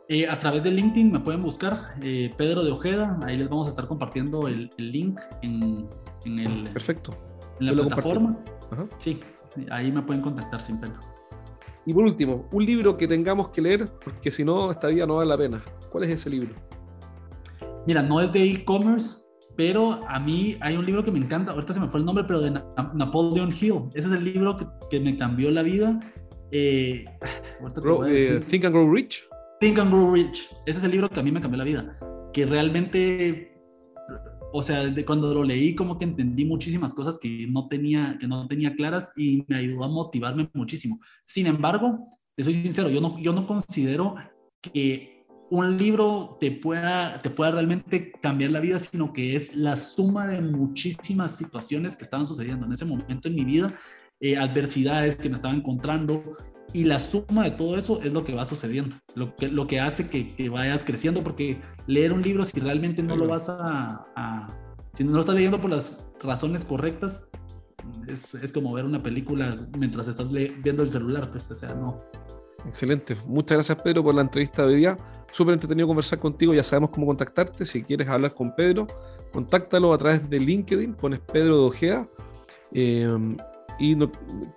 Eh, 0.08 0.28
a 0.28 0.38
través 0.40 0.64
de 0.64 0.70
LinkedIn 0.70 1.12
me 1.12 1.20
pueden 1.20 1.40
buscar 1.40 1.94
Pedro 2.00 2.64
de 2.64 2.72
Ojeda. 2.72 3.18
Ahí 3.24 3.36
les 3.36 3.48
vamos 3.48 3.66
a 3.66 3.70
estar 3.70 3.86
compartiendo 3.86 4.48
el, 4.48 4.70
link 4.76 5.20
en, 5.42 5.88
el, 6.24 6.64
Perfecto. 6.64 7.16
en 7.60 7.66
la 7.66 7.72
plataforma. 7.72 8.38
Sí, 8.98 9.20
ahí 9.70 9.90
me 9.92 10.02
pueden 10.02 10.22
contactar 10.22 10.60
sin 10.60 10.78
pena. 10.78 10.98
Y 11.84 11.92
por 11.92 12.04
último, 12.04 12.48
un 12.52 12.64
libro 12.64 12.96
que 12.96 13.08
tengamos 13.08 13.48
que 13.48 13.60
leer, 13.60 13.86
porque 14.04 14.30
si 14.30 14.44
no, 14.44 14.70
esta 14.70 14.88
vida 14.88 15.06
no 15.06 15.16
vale 15.16 15.28
la 15.28 15.36
pena. 15.36 15.64
¿Cuál 15.90 16.04
es 16.04 16.10
ese 16.10 16.30
libro? 16.30 16.54
Mira, 17.86 18.02
no 18.02 18.20
es 18.20 18.32
de 18.32 18.44
e-commerce, 18.44 19.22
pero 19.56 20.00
a 20.06 20.20
mí 20.20 20.56
hay 20.60 20.76
un 20.76 20.86
libro 20.86 21.04
que 21.04 21.10
me 21.10 21.18
encanta, 21.18 21.52
ahorita 21.52 21.74
se 21.74 21.80
me 21.80 21.88
fue 21.88 22.00
el 22.00 22.06
nombre, 22.06 22.24
pero 22.24 22.40
de 22.40 22.52
Napoleon 22.94 23.52
Hill. 23.52 23.88
Ese 23.94 24.08
es 24.08 24.14
el 24.14 24.24
libro 24.24 24.56
que, 24.90 25.00
me 25.00 25.16
cambió 25.16 25.50
la 25.50 25.62
vida. 25.62 25.98
Eh, 26.52 27.04
eh, 28.06 28.40
Think 28.48 28.64
and 28.64 28.74
Grow 28.74 28.90
Rich. 28.90 29.24
Think 29.60 29.78
and 29.78 29.90
Grow 29.90 30.12
Rich. 30.12 30.48
Ese 30.66 30.78
es 30.78 30.84
el 30.84 30.92
libro 30.92 31.08
que 31.08 31.18
a 31.18 31.22
mí 31.22 31.32
me 31.32 31.40
cambió 31.40 31.58
la 31.58 31.64
vida. 31.64 31.98
Que 32.32 32.46
realmente, 32.46 33.51
o 34.52 34.62
sea, 34.62 34.84
de 34.86 35.04
cuando 35.04 35.34
lo 35.34 35.44
leí, 35.44 35.74
como 35.74 35.98
que 35.98 36.04
entendí 36.04 36.44
muchísimas 36.44 36.94
cosas 36.94 37.18
que 37.18 37.46
no 37.48 37.68
tenía, 37.68 38.16
que 38.20 38.28
no 38.28 38.46
tenía 38.46 38.74
claras 38.74 39.10
y 39.16 39.44
me 39.48 39.56
ayudó 39.56 39.84
a 39.84 39.88
motivarme 39.88 40.50
muchísimo. 40.52 41.00
Sin 41.24 41.46
embargo, 41.46 42.18
te 42.36 42.44
soy 42.44 42.54
sincero, 42.54 42.88
yo 42.88 43.00
no, 43.00 43.18
yo 43.18 43.32
no 43.32 43.46
considero 43.46 44.14
que 44.60 45.24
un 45.50 45.76
libro 45.76 46.38
te 46.40 46.50
pueda, 46.50 47.20
te 47.20 47.28
pueda 47.28 47.50
realmente 47.50 48.12
cambiar 48.22 48.52
la 48.52 48.60
vida, 48.60 48.78
sino 48.78 49.12
que 49.12 49.36
es 49.36 49.54
la 49.54 49.76
suma 49.76 50.26
de 50.26 50.40
muchísimas 50.40 51.36
situaciones 51.36 51.94
que 51.94 52.04
estaban 52.04 52.26
sucediendo 52.26 52.64
en 52.64 52.72
ese 52.72 52.86
momento 52.86 53.28
en 53.28 53.34
mi 53.34 53.44
vida, 53.44 53.74
eh, 54.20 54.36
adversidades 54.36 55.16
que 55.16 55.28
me 55.28 55.34
estaba 55.34 55.52
encontrando, 55.52 56.36
y 56.72 56.84
la 56.84 56.98
suma 56.98 57.44
de 57.44 57.50
todo 57.52 57.76
eso 57.76 58.00
es 58.02 58.12
lo 58.12 58.24
que 58.24 58.34
va 58.34 58.44
sucediendo, 58.44 58.96
lo 59.14 59.34
que, 59.36 59.48
lo 59.48 59.66
que 59.66 59.80
hace 59.80 60.08
que, 60.08 60.48
vayas 60.48 60.84
creciendo, 60.84 61.22
porque 61.22 61.60
leer 61.86 62.12
un 62.12 62.22
libro, 62.22 62.44
si 62.44 62.60
realmente 62.60 63.02
no 63.02 63.16
lo 63.16 63.26
vas 63.26 63.46
a, 63.48 64.46
si 64.94 65.04
no 65.04 65.12
lo 65.12 65.20
estás 65.20 65.34
leyendo 65.34 65.60
por 65.60 65.70
las 65.70 66.04
razones 66.20 66.64
correctas, 66.64 67.28
es, 68.08 68.34
es 68.34 68.52
como 68.52 68.72
ver 68.72 68.84
una 68.84 69.02
película 69.02 69.68
mientras 69.78 70.08
estás 70.08 70.30
viendo 70.30 70.82
el 70.82 70.90
celular, 70.90 71.30
pues, 71.30 71.50
o 71.50 71.54
sea, 71.54 71.74
no, 71.74 72.00
Excelente. 72.66 73.16
Muchas 73.26 73.56
gracias, 73.56 73.82
Pedro, 73.82 74.04
por 74.04 74.14
la 74.14 74.22
entrevista 74.22 74.62
de 74.62 74.68
hoy 74.68 74.76
día. 74.76 74.98
Súper 75.32 75.54
entretenido 75.54 75.88
conversar 75.88 76.18
contigo. 76.20 76.54
Ya 76.54 76.62
sabemos 76.62 76.90
cómo 76.90 77.06
contactarte. 77.06 77.66
Si 77.66 77.82
quieres 77.82 78.06
hablar 78.08 78.34
con 78.34 78.54
Pedro, 78.54 78.86
contáctalo 79.32 79.92
a 79.92 79.98
través 79.98 80.30
de 80.30 80.38
LinkedIn. 80.38 80.94
Pones 80.94 81.18
Pedro 81.20 81.56
de 81.56 81.64
Ojea. 81.64 82.08
Eh, 82.72 83.08
y 83.78 83.96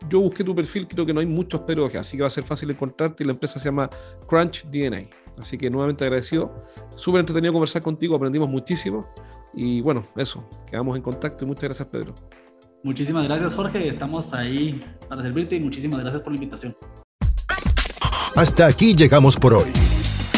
yo 0.10 0.20
busqué 0.22 0.44
tu 0.44 0.56
perfil, 0.56 0.88
creo 0.88 1.06
que 1.06 1.14
no 1.14 1.20
hay 1.20 1.26
muchos 1.26 1.62
Ojea, 1.62 2.02
así 2.02 2.18
que 2.18 2.22
va 2.22 2.28
a 2.28 2.32
ser 2.32 2.44
fácil 2.44 2.70
encontrarte. 2.70 3.24
Y 3.24 3.26
la 3.26 3.34
empresa 3.34 3.60
se 3.60 3.66
llama 3.66 3.90
Crunch 4.28 4.66
DNA. 4.66 5.08
Así 5.40 5.58
que 5.58 5.70
nuevamente 5.70 6.04
agradecido. 6.04 6.66
Súper 6.96 7.22
entretenido 7.22 7.54
conversar 7.54 7.82
contigo. 7.82 8.16
Aprendimos 8.16 8.50
muchísimo. 8.50 9.08
Y 9.54 9.82
bueno, 9.82 10.06
eso. 10.16 10.48
Quedamos 10.70 10.96
en 10.96 11.02
contacto 11.02 11.44
y 11.44 11.48
muchas 11.48 11.64
gracias, 11.64 11.88
Pedro. 11.88 12.16
Muchísimas 12.84 13.24
gracias, 13.24 13.54
Jorge. 13.54 13.88
Estamos 13.88 14.34
ahí 14.34 14.84
para 15.10 15.22
servirte 15.22 15.56
y 15.56 15.60
muchísimas 15.60 16.02
gracias 16.02 16.22
por 16.22 16.32
la 16.32 16.38
invitación. 16.38 16.76
Hasta 18.36 18.68
aquí 18.68 18.96
llegamos 18.96 19.38
por 19.38 19.54
hoy. 19.54 19.72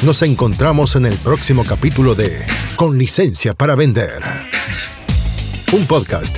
Nos 0.03 0.21
encontramos 0.21 0.95
en 0.95 1.07
el 1.07 1.15
próximo 1.15 1.63
capítulo 1.65 2.13
de 2.13 2.45
Con 2.75 2.97
licencia 2.97 3.53
para 3.53 3.75
vender. 3.75 4.21
Un 5.73 5.85
podcast 5.87 6.37